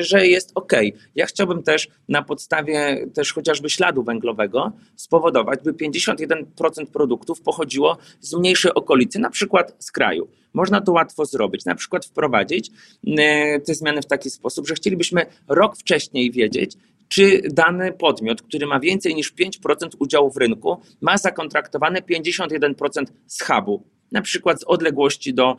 że 0.00 0.26
jest 0.26 0.52
ok. 0.54 0.72
Ja 1.14 1.26
chciałbym 1.26 1.62
też 1.62 1.88
na 2.08 2.22
podstawie 2.22 3.06
też 3.14 3.32
chociażby 3.32 3.70
śladu 3.70 4.02
węglowego 4.02 4.72
spowodować, 4.96 5.60
by 5.64 5.72
51% 5.72 6.86
produktów 6.92 7.40
pochodziło 7.40 7.98
z 8.20 8.34
mniejszej 8.34 8.74
okolicy, 8.74 9.18
na 9.18 9.30
przykład 9.30 9.76
z 9.78 9.92
kraju. 9.92 10.28
Można 10.52 10.80
to 10.80 10.92
łatwo 10.92 11.26
zrobić, 11.26 11.64
na 11.64 11.74
przykład 11.74 12.06
wprowadzić 12.06 12.70
e, 13.18 13.60
te 13.60 13.74
zmiany 13.74 14.02
w 14.02 14.06
taki 14.06 14.30
sposób, 14.30 14.68
że 14.68 14.74
chcielibyśmy 14.74 15.26
rok 15.48 15.76
wcześniej 15.76 16.30
wiedzieć, 16.30 16.76
czy 17.08 17.42
dany 17.50 17.92
podmiot, 17.92 18.42
który 18.42 18.66
ma 18.66 18.80
więcej 18.80 19.14
niż 19.14 19.34
5% 19.34 19.88
udziału 19.98 20.30
w 20.30 20.36
rynku, 20.36 20.80
ma 21.00 21.18
zakontraktowane 21.18 22.00
51% 22.00 23.04
z 23.26 23.42
hubu 23.42 23.84
na 24.12 24.22
przykład 24.22 24.60
z 24.60 24.64
odległości 24.64 25.34
do 25.34 25.56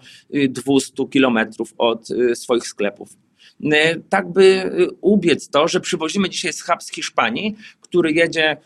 200 0.49 1.03
y, 1.03 1.07
kilometrów 1.09 1.73
od 1.77 2.11
y, 2.11 2.35
swoich 2.35 2.67
sklepów. 2.67 3.17
Y, 3.63 4.03
tak 4.09 4.31
by 4.31 4.71
ubiec 5.01 5.49
to, 5.49 5.67
że 5.67 5.79
przywozimy 5.79 6.29
dzisiaj 6.29 6.53
schab 6.53 6.83
z 6.83 6.91
Hiszpanii, 6.91 7.55
który 7.81 8.11
jedzie 8.11 8.57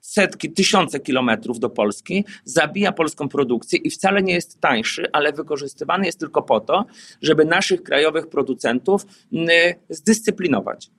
setki, 0.00 0.52
tysiące 0.52 1.00
kilometrów 1.00 1.58
do 1.58 1.70
Polski, 1.70 2.24
zabija 2.44 2.92
polską 2.92 3.28
produkcję 3.28 3.78
i 3.78 3.90
wcale 3.90 4.22
nie 4.22 4.34
jest 4.34 4.60
tańszy, 4.60 5.06
ale 5.12 5.32
wykorzystywany 5.32 6.06
jest 6.06 6.20
tylko 6.20 6.42
po 6.42 6.60
to, 6.60 6.84
żeby 7.22 7.44
naszych 7.44 7.82
krajowych 7.82 8.26
producentów 8.26 9.06
zdyscyplinować. 9.88 10.90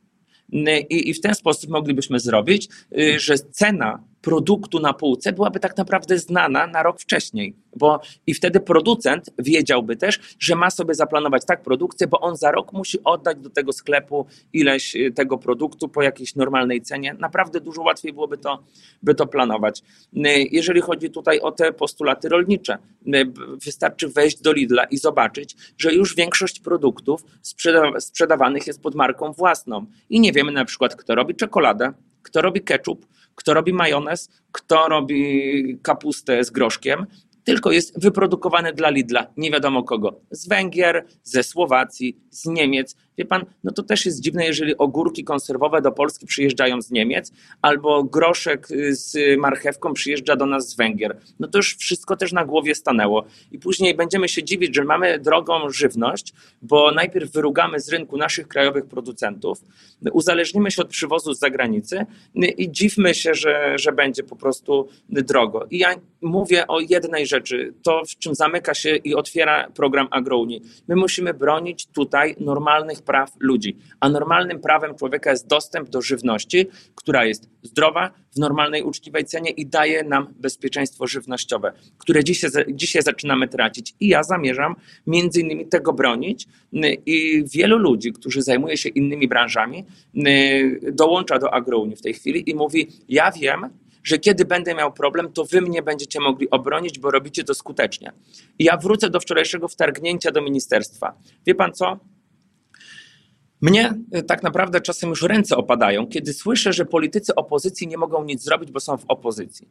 I, 0.90 1.10
I 1.10 1.14
w 1.14 1.22
ten 1.22 1.36
sposób 1.36 1.70
moglibyśmy 1.70 2.20
zrobić, 2.20 2.70
że 3.18 3.40
cena 3.40 4.04
produktu 4.26 4.80
na 4.80 4.94
półce 4.94 5.34
byłaby 5.34 5.60
tak 5.60 5.78
naprawdę 5.78 6.20
znana 6.20 6.68
na 6.68 6.84
rok 6.84 7.00
wcześniej, 7.00 7.56
bo 7.76 8.02
i 8.28 8.34
wtedy 8.34 8.60
producent 8.60 9.30
wiedziałby 9.40 9.96
też, 9.96 10.20
że 10.40 10.56
ma 10.56 10.70
sobie 10.70 10.96
zaplanować 10.96 11.46
tak 11.46 11.62
produkcję, 11.62 12.08
bo 12.08 12.20
on 12.20 12.36
za 12.36 12.52
rok 12.52 12.74
musi 12.74 13.04
oddać 13.04 13.38
do 13.38 13.50
tego 13.50 13.74
sklepu 13.74 14.26
ileś 14.54 14.96
y, 14.96 15.12
tego 15.12 15.38
produktu 15.38 15.90
po 15.90 16.04
jakiejś 16.04 16.36
normalnej 16.36 16.82
cenie. 16.82 17.16
Naprawdę 17.20 17.62
dużo 17.62 17.82
łatwiej 17.82 18.14
byłoby 18.14 18.38
to, 18.38 18.64
by 19.04 19.16
to 19.16 19.28
planować. 19.28 19.82
Y, 20.14 20.20
jeżeli 20.52 20.82
chodzi 20.82 21.10
tutaj 21.10 21.40
o 21.40 21.52
te 21.52 21.74
postulaty 21.74 22.30
rolnicze, 22.30 22.78
y, 23.08 23.32
wystarczy 23.66 24.10
wejść 24.10 24.42
do 24.42 24.54
Lidla 24.54 24.84
i 24.84 24.98
zobaczyć, 24.98 25.56
że 25.78 25.94
już 25.94 26.16
większość 26.16 26.60
produktów 26.60 27.24
sprzedawanych 28.00 28.68
jest 28.68 28.82
pod 28.82 28.96
marką 28.96 29.34
własną 29.34 29.86
i 30.10 30.20
nie 30.20 30.32
wiemy 30.32 30.52
na 30.52 30.66
przykład, 30.66 30.96
kto 30.96 31.16
robi 31.16 31.36
czekoladę, 31.36 31.94
kto 32.26 32.42
robi 32.42 32.62
ketchup, 32.62 33.06
kto 33.36 33.54
robi 33.54 33.74
majonez, 33.74 34.30
kto 34.52 34.88
robi 34.88 35.80
kapustę 35.82 36.44
z 36.44 36.52
groszkiem, 36.52 37.06
tylko 37.44 37.72
jest 37.72 38.02
wyprodukowany 38.02 38.74
dla 38.74 38.90
Lidla, 38.90 39.28
nie 39.38 39.52
wiadomo 39.52 39.84
kogo. 39.84 40.22
Z 40.32 40.48
Węgier, 40.48 41.06
ze 41.24 41.44
Słowacji, 41.44 42.18
z 42.30 42.46
Niemiec. 42.46 42.96
Wie 43.18 43.26
pan, 43.26 43.46
no 43.64 43.72
to 43.72 43.84
też 43.84 44.06
jest 44.06 44.22
dziwne, 44.22 44.46
jeżeli 44.46 44.78
ogórki 44.78 45.24
konserwowe 45.24 45.82
do 45.82 45.92
Polski 45.92 46.26
przyjeżdżają 46.26 46.82
z 46.82 46.92
Niemiec, 46.92 47.32
albo 47.62 48.04
groszek 48.04 48.68
z 48.90 49.40
marchewką 49.40 49.94
przyjeżdża 49.94 50.36
do 50.36 50.46
nas 50.46 50.70
z 50.70 50.76
Węgier. 50.76 51.18
No 51.40 51.48
to 51.48 51.58
już 51.58 51.76
wszystko 51.78 52.16
też 52.16 52.32
na 52.32 52.46
głowie 52.46 52.76
stanęło. 52.76 53.26
I 53.52 53.60
później 53.60 53.96
będziemy 53.96 54.30
się 54.30 54.44
dziwić, 54.44 54.76
że 54.76 54.84
mamy 54.84 55.20
drogą 55.20 55.70
żywność, 55.70 56.34
bo 56.62 56.92
najpierw 56.92 57.32
wyrugamy 57.32 57.80
z 57.80 57.90
rynku 57.90 58.18
naszych 58.18 58.48
krajowych 58.48 58.86
producentów, 58.86 59.62
uzależnimy 60.12 60.72
się 60.72 60.82
od 60.82 60.88
przywozu 60.88 61.34
z 61.34 61.40
zagranicy 61.40 62.06
i 62.58 62.72
dziwmy 62.72 63.14
się, 63.14 63.34
że, 63.34 63.74
że 63.80 63.92
będzie 63.92 64.24
po 64.24 64.36
prostu 64.36 64.88
drogo. 65.10 65.66
I 65.72 65.78
ja 65.78 65.96
mówię 66.22 66.68
o 66.68 66.80
jednej 66.80 67.28
rzeczy, 67.28 67.74
to 67.84 68.02
w 68.10 68.18
czym 68.18 68.36
zamyka 68.36 68.74
się 68.74 68.96
i 68.96 69.16
otwiera 69.16 69.70
program 69.70 70.08
AgroUnii. 70.12 70.62
My 70.88 70.96
musimy 70.96 71.34
bronić 71.34 71.88
tutaj 71.88 72.36
normalnych 72.40 73.02
praw 73.06 73.32
ludzi, 73.40 73.78
a 74.00 74.10
normalnym 74.10 74.60
prawem 74.60 74.96
człowieka 74.96 75.32
jest 75.32 75.48
dostęp 75.48 75.90
do 75.90 76.02
żywności, 76.02 76.68
która 76.96 77.26
jest 77.26 77.50
zdrowa, 77.64 78.12
w 78.36 78.40
normalnej, 78.40 78.84
uczciwej 78.84 79.26
cenie 79.26 79.50
i 79.50 79.66
daje 79.66 80.04
nam 80.04 80.34
bezpieczeństwo 80.40 81.08
żywnościowe, 81.08 81.74
które 81.98 82.24
dzisiaj, 82.24 82.52
dzisiaj 82.70 83.02
zaczynamy 83.02 83.48
tracić. 83.48 83.96
I 84.00 84.08
ja 84.08 84.24
zamierzam 84.24 84.76
między 85.08 85.42
innymi 85.42 85.68
tego 85.68 85.94
bronić 85.94 86.48
i 87.06 87.44
wielu 87.54 87.78
ludzi, 87.78 88.14
którzy 88.14 88.42
zajmuje 88.42 88.78
się 88.78 88.90
innymi 88.90 89.28
branżami, 89.28 89.86
dołącza 90.92 91.40
do 91.40 91.54
AgroUnii 91.54 91.96
w 91.96 92.02
tej 92.02 92.14
chwili 92.14 92.50
i 92.50 92.56
mówi, 92.56 92.88
ja 93.10 93.32
wiem, 93.32 93.70
że 94.04 94.18
kiedy 94.18 94.46
będę 94.46 94.76
miał 94.76 94.94
problem, 94.94 95.34
to 95.34 95.46
wy 95.46 95.62
mnie 95.62 95.82
będziecie 95.82 96.20
mogli 96.20 96.50
obronić, 96.50 97.00
bo 97.00 97.12
robicie 97.12 97.44
to 97.44 97.54
skutecznie. 97.54 98.12
I 98.60 98.64
ja 98.64 98.78
wrócę 98.78 99.10
do 99.10 99.20
wczorajszego 99.20 99.68
wtargnięcia 99.68 100.32
do 100.32 100.42
ministerstwa. 100.42 101.14
Wie 101.46 101.56
pan 101.56 101.74
co? 101.74 102.00
Mnie 103.66 103.94
y, 104.18 104.24
tak 104.24 104.44
naprawdę 104.44 104.82
czasem 104.82 105.10
już 105.10 105.22
ręce 105.22 105.58
opadają, 105.58 106.08
kiedy 106.08 106.34
słyszę, 106.34 106.74
że 106.74 106.86
politycy 106.86 107.36
opozycji 107.36 107.88
nie 107.88 107.98
mogą 107.98 108.24
nic 108.24 108.44
zrobić, 108.44 108.72
bo 108.72 108.80
są 108.80 108.98
w 108.98 109.06
opozycji. 109.08 109.68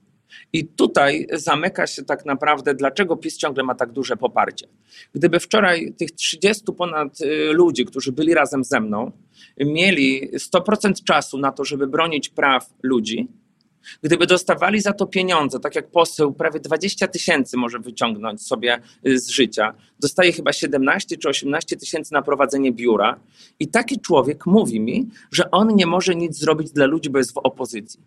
I 0.52 0.66
tutaj 0.66 1.26
zamyka 1.32 1.86
się 1.86 2.04
tak 2.04 2.26
naprawdę, 2.26 2.74
dlaczego 2.74 3.16
PiS 3.16 3.36
ciągle 3.36 3.64
ma 3.64 3.74
tak 3.74 3.92
duże 3.92 4.16
poparcie. 4.16 4.66
Gdyby 5.12 5.40
wczoraj 5.40 5.94
tych 5.98 6.10
30 6.10 6.64
ponad 6.78 7.20
y, 7.20 7.52
ludzi, 7.52 7.84
którzy 7.84 8.12
byli 8.12 8.34
razem 8.34 8.64
ze 8.64 8.80
mną, 8.80 9.12
mieli 9.60 10.30
100% 10.38 11.04
czasu 11.04 11.38
na 11.38 11.52
to, 11.52 11.64
żeby 11.64 11.86
bronić 11.86 12.28
praw 12.28 12.70
ludzi, 12.82 13.28
Gdyby 14.02 14.26
dostawali 14.26 14.80
za 14.80 14.92
to 14.92 15.06
pieniądze, 15.06 15.60
tak 15.60 15.74
jak 15.74 15.90
poseł 15.90 16.32
prawie 16.32 16.60
20 16.60 17.08
tysięcy 17.08 17.56
może 17.56 17.78
wyciągnąć 17.78 18.42
sobie 18.42 18.80
y, 19.06 19.18
z 19.18 19.28
życia, 19.28 19.74
dostaje 20.00 20.32
chyba 20.32 20.52
17 20.52 21.16
czy 21.16 21.28
18 21.28 21.76
tysięcy 21.76 22.12
na 22.12 22.22
prowadzenie 22.22 22.72
biura, 22.72 23.20
i 23.60 23.68
taki 23.68 24.00
człowiek 24.00 24.46
mówi 24.46 24.80
mi, 24.80 25.08
że 25.32 25.50
on 25.50 25.74
nie 25.74 25.86
może 25.86 26.14
nic 26.14 26.38
zrobić 26.38 26.70
dla 26.70 26.86
ludzi, 26.86 27.10
bo 27.10 27.18
jest 27.18 27.34
w 27.34 27.38
opozycji. 27.38 28.00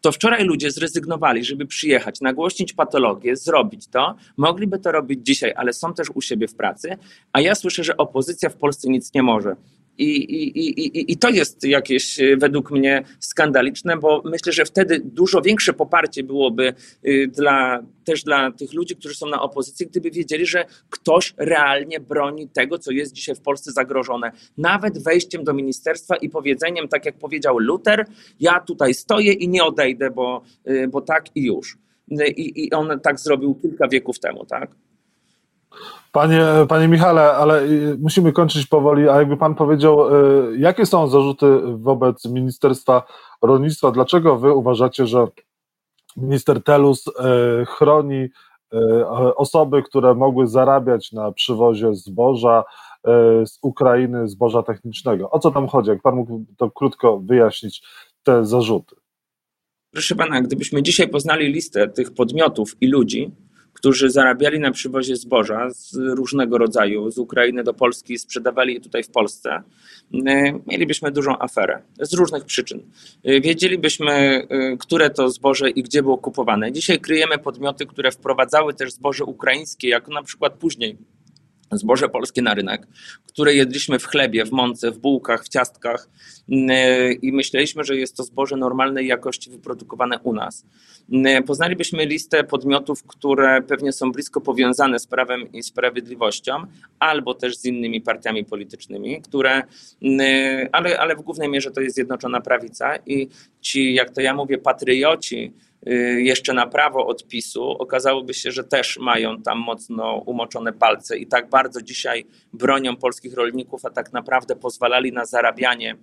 to 0.00 0.12
wczoraj 0.12 0.44
ludzie 0.44 0.70
zrezygnowali, 0.70 1.44
żeby 1.44 1.66
przyjechać, 1.66 2.20
nagłośnić 2.20 2.72
patologię, 2.72 3.36
zrobić 3.36 3.88
to. 3.88 4.14
Mogliby 4.36 4.78
to 4.78 4.92
robić 4.92 5.20
dzisiaj, 5.26 5.52
ale 5.56 5.72
są 5.72 5.94
też 5.94 6.10
u 6.14 6.20
siebie 6.20 6.48
w 6.48 6.54
pracy, 6.54 6.96
a 7.32 7.40
ja 7.40 7.54
słyszę, 7.54 7.84
że 7.84 7.96
opozycja 7.96 8.48
w 8.48 8.56
Polsce 8.56 8.88
nic 8.88 9.14
nie 9.14 9.22
może. 9.22 9.56
I, 10.00 10.16
i, 10.34 10.58
i, 10.84 11.12
I 11.12 11.16
to 11.16 11.28
jest 11.28 11.64
jakieś 11.64 12.20
e, 12.20 12.36
według 12.36 12.70
mnie 12.70 13.02
skandaliczne, 13.18 13.96
bo 13.96 14.22
myślę, 14.24 14.52
że 14.52 14.64
wtedy 14.64 15.00
dużo 15.04 15.42
większe 15.42 15.72
poparcie 15.72 16.22
byłoby 16.22 16.74
y, 17.06 17.30
dla, 17.34 17.82
też 18.04 18.24
dla 18.24 18.52
tych 18.52 18.72
ludzi, 18.72 18.96
którzy 18.96 19.14
są 19.14 19.26
na 19.26 19.42
opozycji, 19.42 19.86
gdyby 19.86 20.10
wiedzieli, 20.10 20.46
że 20.46 20.64
ktoś 20.90 21.34
realnie 21.36 22.00
broni 22.00 22.48
tego, 22.48 22.78
co 22.78 22.92
jest 22.92 23.12
dzisiaj 23.12 23.34
w 23.34 23.40
Polsce 23.40 23.72
zagrożone. 23.72 24.32
Nawet 24.58 25.04
wejściem 25.04 25.44
do 25.44 25.54
ministerstwa 25.54 26.16
i 26.16 26.28
powiedzeniem, 26.28 26.88
tak 26.88 27.06
jak 27.06 27.18
powiedział 27.18 27.58
Luther, 27.58 28.06
ja 28.40 28.60
tutaj 28.60 28.94
stoję 28.94 29.32
i 29.32 29.48
nie 29.48 29.64
odejdę, 29.64 30.10
bo, 30.10 30.42
y, 30.68 30.88
bo 30.88 31.00
tak 31.00 31.24
i 31.34 31.44
już. 31.44 31.78
Y, 32.12 32.28
I, 32.28 32.64
I 32.66 32.72
on 32.72 33.00
tak 33.00 33.20
zrobił 33.20 33.54
kilka 33.54 33.88
wieków 33.88 34.18
temu, 34.18 34.46
tak? 34.46 34.70
Panie, 36.12 36.42
panie 36.68 36.88
Michale, 36.88 37.32
ale 37.32 37.62
y, 37.62 37.96
musimy 38.00 38.32
kończyć 38.32 38.66
powoli, 38.66 39.08
a 39.08 39.16
jakby 39.18 39.36
pan 39.36 39.54
powiedział, 39.54 40.14
y, 40.52 40.58
jakie 40.58 40.86
są 40.86 41.08
zarzuty 41.08 41.60
wobec 41.76 42.24
Ministerstwa 42.24 43.02
Rolnictwa? 43.42 43.90
Dlaczego 43.90 44.38
wy 44.38 44.54
uważacie, 44.54 45.06
że 45.06 45.26
minister 46.16 46.62
Telus 46.62 47.06
y, 47.06 47.12
chroni 47.66 48.28
osoby, 49.36 49.82
które 49.82 50.14
mogły 50.14 50.46
zarabiać 50.46 51.12
na 51.12 51.32
przywozie 51.32 51.94
zboża 51.94 52.64
z 53.44 53.58
Ukrainy, 53.62 54.28
zboża 54.28 54.62
technicznego? 54.62 55.30
O 55.30 55.38
co 55.38 55.50
tam 55.50 55.68
chodzi? 55.68 55.90
Jak 55.90 56.02
pan 56.02 56.14
mógł 56.14 56.44
to 56.56 56.70
krótko 56.70 57.18
wyjaśnić, 57.18 57.82
te 58.22 58.44
zarzuty? 58.44 58.96
Proszę 59.92 60.14
pana, 60.14 60.42
gdybyśmy 60.42 60.82
dzisiaj 60.82 61.08
poznali 61.08 61.52
listę 61.52 61.88
tych 61.88 62.14
podmiotów 62.14 62.76
i 62.80 62.86
ludzi, 62.86 63.30
którzy 63.80 64.10
zarabiali 64.10 64.58
na 64.60 64.70
przywozie 64.70 65.16
zboża 65.16 65.70
z 65.70 65.94
różnego 65.94 66.58
rodzaju 66.58 67.10
z 67.10 67.18
Ukrainy 67.18 67.64
do 67.64 67.74
Polski 67.74 68.18
sprzedawali 68.18 68.74
je 68.74 68.80
tutaj 68.80 69.02
w 69.02 69.10
Polsce, 69.10 69.62
y, 70.14 70.18
mielibyśmy 70.66 71.10
dużą 71.10 71.38
aferę 71.38 71.82
z 72.00 72.14
różnych 72.14 72.44
przyczyn. 72.44 72.80
Y, 73.28 73.40
wiedzielibyśmy, 73.40 74.46
y, 74.72 74.76
które 74.78 75.10
to 75.10 75.30
zboże 75.30 75.70
i 75.70 75.82
gdzie 75.82 76.02
było 76.02 76.18
kupowane. 76.18 76.72
Dzisiaj 76.72 77.00
kryjemy 77.00 77.38
podmioty, 77.38 77.86
które 77.86 78.12
wprowadzały 78.12 78.74
też 78.74 78.92
zboże 78.92 79.24
ukraińskie, 79.24 79.88
jako 79.88 80.12
na 80.12 80.22
przykład 80.22 80.52
później 80.52 80.96
zboże 81.72 82.08
polskie 82.08 82.42
na 82.42 82.54
rynek, 82.54 82.86
które 83.26 83.54
jedliśmy 83.54 83.98
w 83.98 84.06
chlebie, 84.06 84.44
w 84.44 84.52
mące, 84.52 84.90
w 84.90 84.98
bułkach, 84.98 85.44
w 85.44 85.48
ciastkach 85.48 86.08
i 87.22 87.32
myśleliśmy, 87.32 87.84
że 87.84 87.96
jest 87.96 88.16
to 88.16 88.22
zboże 88.22 88.56
normalnej 88.56 89.06
jakości 89.06 89.50
wyprodukowane 89.50 90.18
u 90.18 90.32
nas. 90.32 90.66
Poznalibyśmy 91.46 92.06
listę 92.06 92.44
podmiotów, 92.44 93.02
które 93.06 93.62
pewnie 93.62 93.92
są 93.92 94.12
blisko 94.12 94.40
powiązane 94.40 94.98
z 94.98 95.06
prawem 95.06 95.52
i 95.52 95.62
sprawiedliwością, 95.62 96.66
albo 96.98 97.34
też 97.34 97.56
z 97.56 97.64
innymi 97.64 98.00
partiami 98.00 98.44
politycznymi, 98.44 99.22
które, 99.22 99.62
ale, 100.72 100.98
ale 100.98 101.16
w 101.16 101.22
głównej 101.22 101.48
mierze 101.48 101.70
to 101.70 101.80
jest 101.80 101.94
Zjednoczona 101.94 102.40
Prawica 102.40 102.96
i 103.06 103.28
ci, 103.60 103.94
jak 103.94 104.10
to 104.10 104.20
ja 104.20 104.34
mówię, 104.34 104.58
patrioci, 104.58 105.52
jeszcze 106.16 106.52
na 106.52 106.66
prawo 106.66 107.06
odpisu, 107.06 107.70
okazałoby 107.70 108.34
się, 108.34 108.52
że 108.52 108.64
też 108.64 108.98
mają 108.98 109.42
tam 109.42 109.58
mocno 109.58 110.14
umoczone 110.26 110.72
palce 110.72 111.18
i 111.18 111.26
tak 111.26 111.50
bardzo 111.50 111.82
dzisiaj 111.82 112.26
bronią 112.52 112.96
polskich 112.96 113.34
rolników, 113.34 113.84
a 113.84 113.90
tak 113.90 114.12
naprawdę 114.12 114.56
pozwalali 114.56 115.12
na 115.12 115.24
zarabianie. 115.24 115.96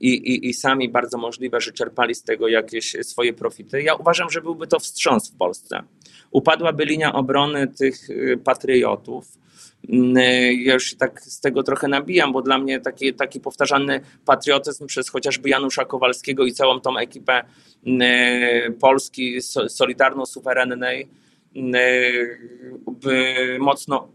I, 0.00 0.08
i, 0.08 0.48
I 0.48 0.54
sami 0.54 0.88
bardzo 0.88 1.18
możliwe, 1.18 1.60
że 1.60 1.72
czerpali 1.72 2.14
z 2.14 2.22
tego 2.22 2.48
jakieś 2.48 2.96
swoje 3.02 3.32
profity. 3.32 3.82
Ja 3.82 3.94
uważam, 3.94 4.30
że 4.30 4.40
byłby 4.40 4.66
to 4.66 4.78
wstrząs 4.78 5.30
w 5.30 5.36
Polsce. 5.36 5.82
Upadłaby 6.30 6.84
linia 6.84 7.12
obrony 7.12 7.66
tych 7.66 8.10
y, 8.10 8.40
patriotów, 8.44 9.38
ja 10.58 10.74
już 10.74 10.94
tak 10.94 11.22
z 11.22 11.40
tego 11.40 11.62
trochę 11.62 11.88
nabijam, 11.88 12.32
bo 12.32 12.42
dla 12.42 12.58
mnie 12.58 12.80
taki, 12.80 13.14
taki 13.14 13.40
powtarzany 13.40 14.00
patriotyzm 14.24 14.86
przez 14.86 15.10
chociażby 15.10 15.48
Janusza 15.48 15.84
Kowalskiego 15.84 16.44
i 16.44 16.52
całą 16.52 16.80
tą 16.80 16.98
ekipę 16.98 17.44
mm, 17.86 18.00
e, 18.02 18.70
Polski 18.70 19.38
Solidarno-Suwerennej 19.68 21.08
mm, 21.56 21.74
e, 21.74 23.58
mocno 23.58 24.08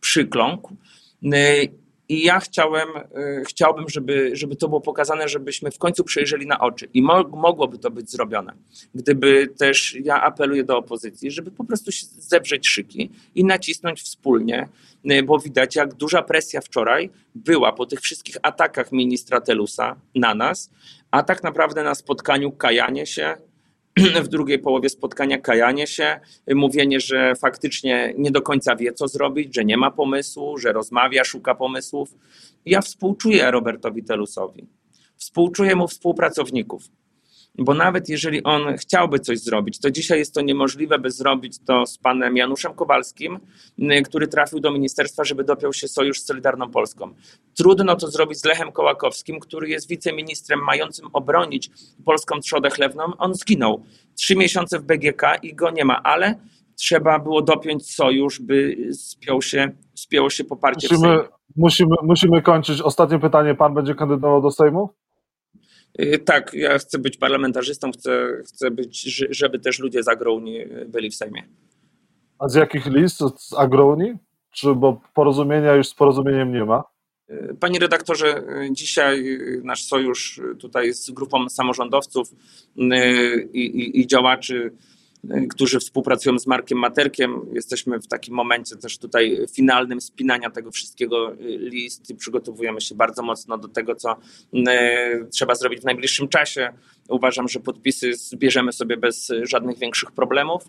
przykląkł. 0.00 0.76
I 2.08 2.24
ja 2.24 2.40
chciałem, 2.40 2.88
y, 3.18 3.42
chciałbym, 3.48 3.88
żeby, 3.88 4.30
żeby 4.32 4.56
to 4.56 4.68
było 4.68 4.80
pokazane, 4.80 5.28
żebyśmy 5.28 5.70
w 5.70 5.78
końcu 5.78 6.04
przejrzeli 6.04 6.46
na 6.46 6.60
oczy. 6.60 6.88
I 6.94 7.02
mo 7.02 7.22
mogłoby 7.22 7.78
to 7.78 7.90
być 7.90 8.10
zrobione. 8.10 8.52
Gdyby 8.94 9.48
też, 9.58 9.96
ja 10.04 10.22
apeluję 10.22 10.64
do 10.64 10.78
opozycji, 10.78 11.30
żeby 11.30 11.50
po 11.50 11.64
prostu 11.64 11.92
się 11.92 12.06
zebrzeć 12.06 12.68
szyki 12.68 13.10
i 13.34 13.44
nacisnąć 13.44 14.02
wspólnie, 14.02 14.68
y, 15.10 15.22
bo 15.22 15.38
widać, 15.38 15.76
jak 15.76 15.94
duża 15.94 16.22
presja 16.22 16.60
wczoraj 16.60 17.10
była 17.34 17.72
po 17.72 17.86
tych 17.86 18.00
wszystkich 18.00 18.36
atakach 18.42 18.92
ministra 18.92 19.40
Telusa 19.40 19.96
na 20.14 20.34
nas, 20.34 20.70
a 21.10 21.22
tak 21.22 21.42
naprawdę 21.42 21.82
na 21.82 21.94
spotkaniu 21.94 22.52
kajanie 22.52 23.06
się, 23.06 23.36
w 24.24 24.28
drugiej 24.28 24.58
połowie 24.58 24.88
spotkania 24.88 25.38
kajanie 25.38 25.86
się, 25.86 26.20
mówienie, 26.54 27.00
że 27.00 27.34
faktycznie 27.34 28.14
nie 28.18 28.30
do 28.30 28.42
końca 28.42 28.76
wie, 28.76 28.92
co 28.92 29.08
zrobić, 29.08 29.54
że 29.54 29.64
nie 29.64 29.76
ma 29.76 29.90
pomysłu, 29.90 30.58
że 30.58 30.72
rozmawia, 30.72 31.24
szuka 31.24 31.54
pomysłów. 31.54 32.14
Ja 32.66 32.80
współczuję 32.80 33.50
Robertowi 33.50 34.04
Telusowi. 34.04 34.66
Współczuję 35.16 35.76
mu 35.76 35.88
współpracowników 35.88 36.88
bo 37.58 37.74
nawet 37.74 38.08
jeżeli 38.08 38.42
on 38.42 38.76
chciałby 38.76 39.18
coś 39.18 39.38
zrobić, 39.38 39.80
to 39.80 39.90
dzisiaj 39.90 40.18
jest 40.18 40.34
to 40.34 40.40
niemożliwe, 40.40 40.98
by 40.98 41.10
zrobić 41.10 41.58
to 41.66 41.86
z 41.86 41.98
panem 41.98 42.36
Januszem 42.36 42.74
Kowalskim, 42.74 43.38
y, 43.78 44.02
który 44.02 44.28
trafił 44.28 44.60
do 44.60 44.72
ministerstwa, 44.72 45.24
żeby 45.24 45.44
dopiął 45.44 45.72
się 45.72 45.88
sojusz 45.88 46.20
z 46.20 46.26
Solidarną 46.26 46.70
Polską. 46.70 47.14
Trudno 47.54 47.96
to 47.96 48.10
zrobić 48.10 48.38
z 48.38 48.44
Lechem 48.44 48.72
Kołakowskim, 48.72 49.40
który 49.40 49.68
jest 49.68 49.88
wiceministrem 49.88 50.60
mającym 50.64 51.08
obronić 51.12 51.70
polską 52.04 52.40
trzodę 52.40 52.70
chlewną. 52.70 53.04
On 53.18 53.34
zginął 53.34 53.82
trzy 54.14 54.36
miesiące 54.36 54.78
w 54.78 54.82
BGK 54.82 55.22
i 55.42 55.54
go 55.54 55.70
nie 55.70 55.84
ma, 55.84 56.02
ale 56.02 56.34
trzeba 56.76 57.18
było 57.18 57.42
dopiąć 57.42 57.94
sojusz, 57.94 58.40
by 58.40 58.76
spiął 58.92 59.42
się, 59.42 59.70
spięło 59.94 60.30
się 60.30 60.44
poparcie 60.44 60.88
musimy, 60.90 61.18
musimy, 61.56 61.96
musimy 62.02 62.42
kończyć. 62.42 62.80
Ostatnie 62.80 63.18
pytanie. 63.18 63.54
Pan 63.54 63.74
będzie 63.74 63.94
kandydował 63.94 64.42
do 64.42 64.50
Sejmu? 64.50 64.94
Y, 66.00 66.18
tak, 66.18 66.54
ja 66.54 66.78
chcę 66.78 66.98
być 66.98 67.16
parlamentarzystą, 67.16 67.92
chcę, 67.92 68.42
chcę 68.46 68.70
być, 68.70 69.02
żeby 69.30 69.58
też 69.58 69.78
ludzie 69.78 70.02
z 70.02 70.08
Agrouni 70.08 70.58
byli 70.86 71.10
w 71.10 71.14
Sejmie. 71.14 71.42
A 72.38 72.48
z 72.48 72.54
jakich 72.54 72.86
list? 72.86 73.18
Z 73.38 73.54
Agrouni? 73.54 74.14
Czy 74.50 74.74
bo 74.74 75.00
porozumienia 75.14 75.74
już 75.74 75.88
z 75.88 75.94
porozumieniem 75.94 76.52
nie 76.52 76.64
ma? 76.64 76.84
Y, 77.30 77.56
panie 77.60 77.78
redaktorze, 77.78 78.42
y, 78.62 78.72
dzisiaj 78.72 79.38
nasz 79.62 79.84
sojusz 79.84 80.40
tutaj 80.58 80.92
z 80.92 81.10
grupą 81.10 81.48
samorządowców 81.48 82.28
i, 83.52 83.60
i, 83.60 84.00
i 84.00 84.06
działaczy 84.06 84.72
którzy 85.50 85.80
współpracują 85.80 86.38
z 86.38 86.46
Markiem 86.46 86.78
Materkiem. 86.78 87.40
Jesteśmy 87.52 88.00
w 88.00 88.06
takim 88.06 88.34
momencie 88.34 88.76
też 88.76 88.98
tutaj 88.98 89.38
finalnym 89.54 90.00
spinania 90.00 90.50
tego 90.50 90.70
wszystkiego 90.70 91.32
y, 91.32 91.36
list 91.58 92.10
i 92.10 92.14
przygotowujemy 92.14 92.80
się 92.80 92.94
bardzo 92.94 93.22
mocno 93.22 93.58
do 93.58 93.68
tego, 93.68 93.94
co 93.94 94.16
y, 94.54 94.60
trzeba 95.32 95.54
zrobić 95.54 95.80
w 95.80 95.84
najbliższym 95.84 96.28
czasie. 96.28 96.72
Uważam, 97.08 97.48
że 97.48 97.60
podpisy 97.60 98.14
zbierzemy 98.14 98.72
sobie 98.72 98.96
bez 98.96 99.32
żadnych 99.42 99.78
większych 99.78 100.12
problemów. 100.12 100.64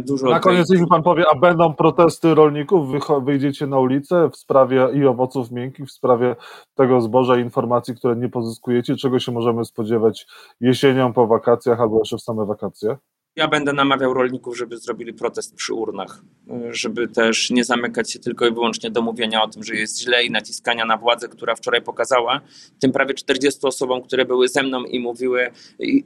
Dużo 0.00 0.30
na 0.30 0.40
koniec 0.40 0.70
niech 0.70 0.88
pan 0.88 1.02
powie, 1.02 1.24
a 1.34 1.38
będą 1.38 1.74
protesty 1.74 2.34
rolników? 2.34 2.90
Wy 2.90 2.98
wyjdziecie 3.24 3.66
na 3.66 3.78
ulicę 3.78 4.30
w 4.32 4.36
sprawie 4.36 4.88
i 4.94 5.06
owoców 5.06 5.50
miękkich, 5.50 5.86
w 5.86 5.92
sprawie 5.92 6.36
tego 6.74 7.00
zboża 7.00 7.38
i 7.38 7.40
informacji, 7.40 7.94
które 7.94 8.16
nie 8.16 8.28
pozyskujecie? 8.28 8.96
Czego 8.96 9.18
się 9.18 9.32
możemy 9.32 9.64
spodziewać 9.64 10.26
jesienią 10.60 11.12
po 11.12 11.26
wakacjach 11.26 11.80
albo 11.80 11.98
jeszcze 11.98 12.16
w 12.16 12.22
same 12.22 12.46
wakacje? 12.46 12.96
Ja 13.38 13.48
będę 13.48 13.72
namawiał 13.72 14.14
rolników, 14.14 14.56
żeby 14.58 14.78
zrobili 14.78 15.12
protest 15.12 15.54
przy 15.54 15.74
urnach, 15.74 16.22
żeby 16.70 17.08
też 17.08 17.50
nie 17.50 17.64
zamykać 17.64 18.12
się 18.12 18.18
tylko 18.18 18.46
i 18.46 18.52
wyłącznie 18.52 18.90
do 18.90 19.02
mówienia 19.02 19.42
o 19.42 19.48
tym, 19.48 19.64
że 19.64 19.74
jest 19.74 20.00
źle 20.00 20.24
i 20.24 20.30
naciskania 20.30 20.84
na 20.84 20.96
władzę, 20.96 21.28
która 21.28 21.54
wczoraj 21.54 21.82
pokazała 21.82 22.40
tym 22.80 22.92
prawie 22.92 23.14
40 23.14 23.60
osobom, 23.62 24.02
które 24.02 24.24
były 24.24 24.48
ze 24.48 24.62
mną 24.62 24.84
i 24.84 25.00
mówiły 25.00 25.50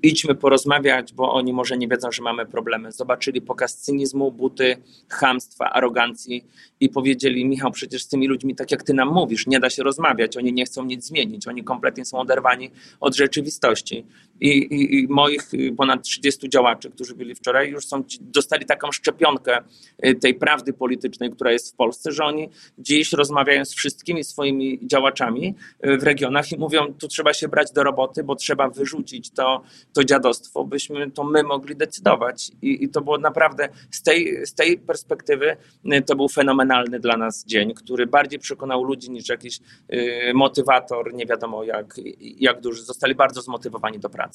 idźmy 0.02 0.34
porozmawiać, 0.34 1.12
bo 1.12 1.32
oni 1.32 1.52
może 1.52 1.78
nie 1.78 1.88
wiedzą, 1.88 2.12
że 2.12 2.22
mamy 2.22 2.46
problemy. 2.46 2.92
Zobaczyli 2.92 3.40
pokaz 3.40 3.76
cynizmu, 3.76 4.32
buty, 4.32 4.76
chamstwa, 5.08 5.70
arogancji 5.70 6.44
i 6.80 6.88
powiedzieli 6.88 7.44
Michał, 7.44 7.70
przecież 7.70 8.02
z 8.02 8.08
tymi 8.08 8.28
ludźmi, 8.28 8.54
tak 8.54 8.70
jak 8.70 8.82
ty 8.82 8.94
nam 8.94 9.08
mówisz, 9.08 9.46
nie 9.46 9.60
da 9.60 9.70
się 9.70 9.82
rozmawiać, 9.82 10.36
oni 10.36 10.52
nie 10.52 10.64
chcą 10.64 10.84
nic 10.84 11.04
zmienić, 11.04 11.48
oni 11.48 11.64
kompletnie 11.64 12.04
są 12.04 12.18
oderwani 12.18 12.70
od 13.00 13.16
rzeczywistości. 13.16 14.04
I, 14.42 14.48
i, 14.48 15.00
i 15.00 15.08
moich 15.08 15.50
ponad 15.76 16.02
30 16.02 16.48
działaczy, 16.48 16.90
którzy 16.90 17.14
byli 17.14 17.34
wczoraj, 17.34 17.70
już 17.70 17.86
są, 17.86 18.04
dostali 18.20 18.66
taką 18.66 18.92
szczepionkę 18.92 19.58
y, 20.06 20.14
tej 20.14 20.34
prawdy 20.34 20.72
politycznej, 20.72 21.30
która 21.30 21.52
jest 21.52 21.72
w 21.72 21.76
Polsce, 21.76 22.12
że 22.12 22.24
oni 22.24 22.48
dziś 22.78 23.12
rozmawiają 23.12 23.64
z 23.64 23.74
wszystkimi 23.74 24.24
swoimi 24.24 24.78
działaczami 24.82 25.54
y, 25.86 25.98
w 25.98 26.02
regionach 26.02 26.52
i 26.52 26.58
mówią, 26.58 26.94
tu 26.94 27.08
trzeba 27.08 27.34
się 27.34 27.48
brać 27.48 27.72
do 27.72 27.82
roboty, 27.82 28.24
bo 28.24 28.36
trzeba 28.36 28.68
wyrzucić 28.68 29.30
to, 29.30 29.62
to 29.92 30.04
dziadostwo, 30.04 30.64
byśmy 30.64 31.10
to 31.10 31.24
my 31.24 31.42
mogli 31.42 31.76
decydować. 31.76 32.50
I, 32.62 32.84
i 32.84 32.88
to 32.88 33.00
było 33.00 33.18
naprawdę 33.18 33.68
z 33.90 34.02
tej, 34.02 34.46
z 34.46 34.54
tej 34.54 34.78
perspektywy 34.78 35.56
y, 35.92 36.02
to 36.02 36.16
był 36.16 36.28
fenomenalny 36.28 37.00
dla 37.00 37.16
nas 37.16 37.44
dzień, 37.46 37.74
który 37.74 38.06
bardziej 38.06 38.38
przekonał 38.38 38.84
ludzi 38.84 39.10
niż 39.10 39.28
jakiś 39.28 39.60
y, 39.92 40.32
motywator, 40.34 41.14
nie 41.14 41.26
wiadomo 41.26 41.64
jak, 41.64 41.94
jak 42.20 42.60
duży. 42.60 42.82
Zostali 42.82 43.14
bardzo 43.14 43.42
zmotywowani 43.42 43.98
do 43.98 44.10
pracy. 44.10 44.31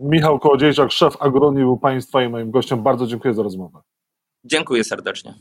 Michał 0.00 0.38
Kołodziejczak, 0.38 0.92
szef 0.92 1.16
Agroni 1.20 1.58
był 1.58 1.78
Państwa 1.78 2.22
i 2.22 2.28
moim 2.28 2.50
gościem. 2.50 2.82
Bardzo 2.82 3.06
dziękuję 3.06 3.34
za 3.34 3.42
rozmowę. 3.42 3.80
Dziękuję 4.44 4.84
serdecznie. 4.84 5.34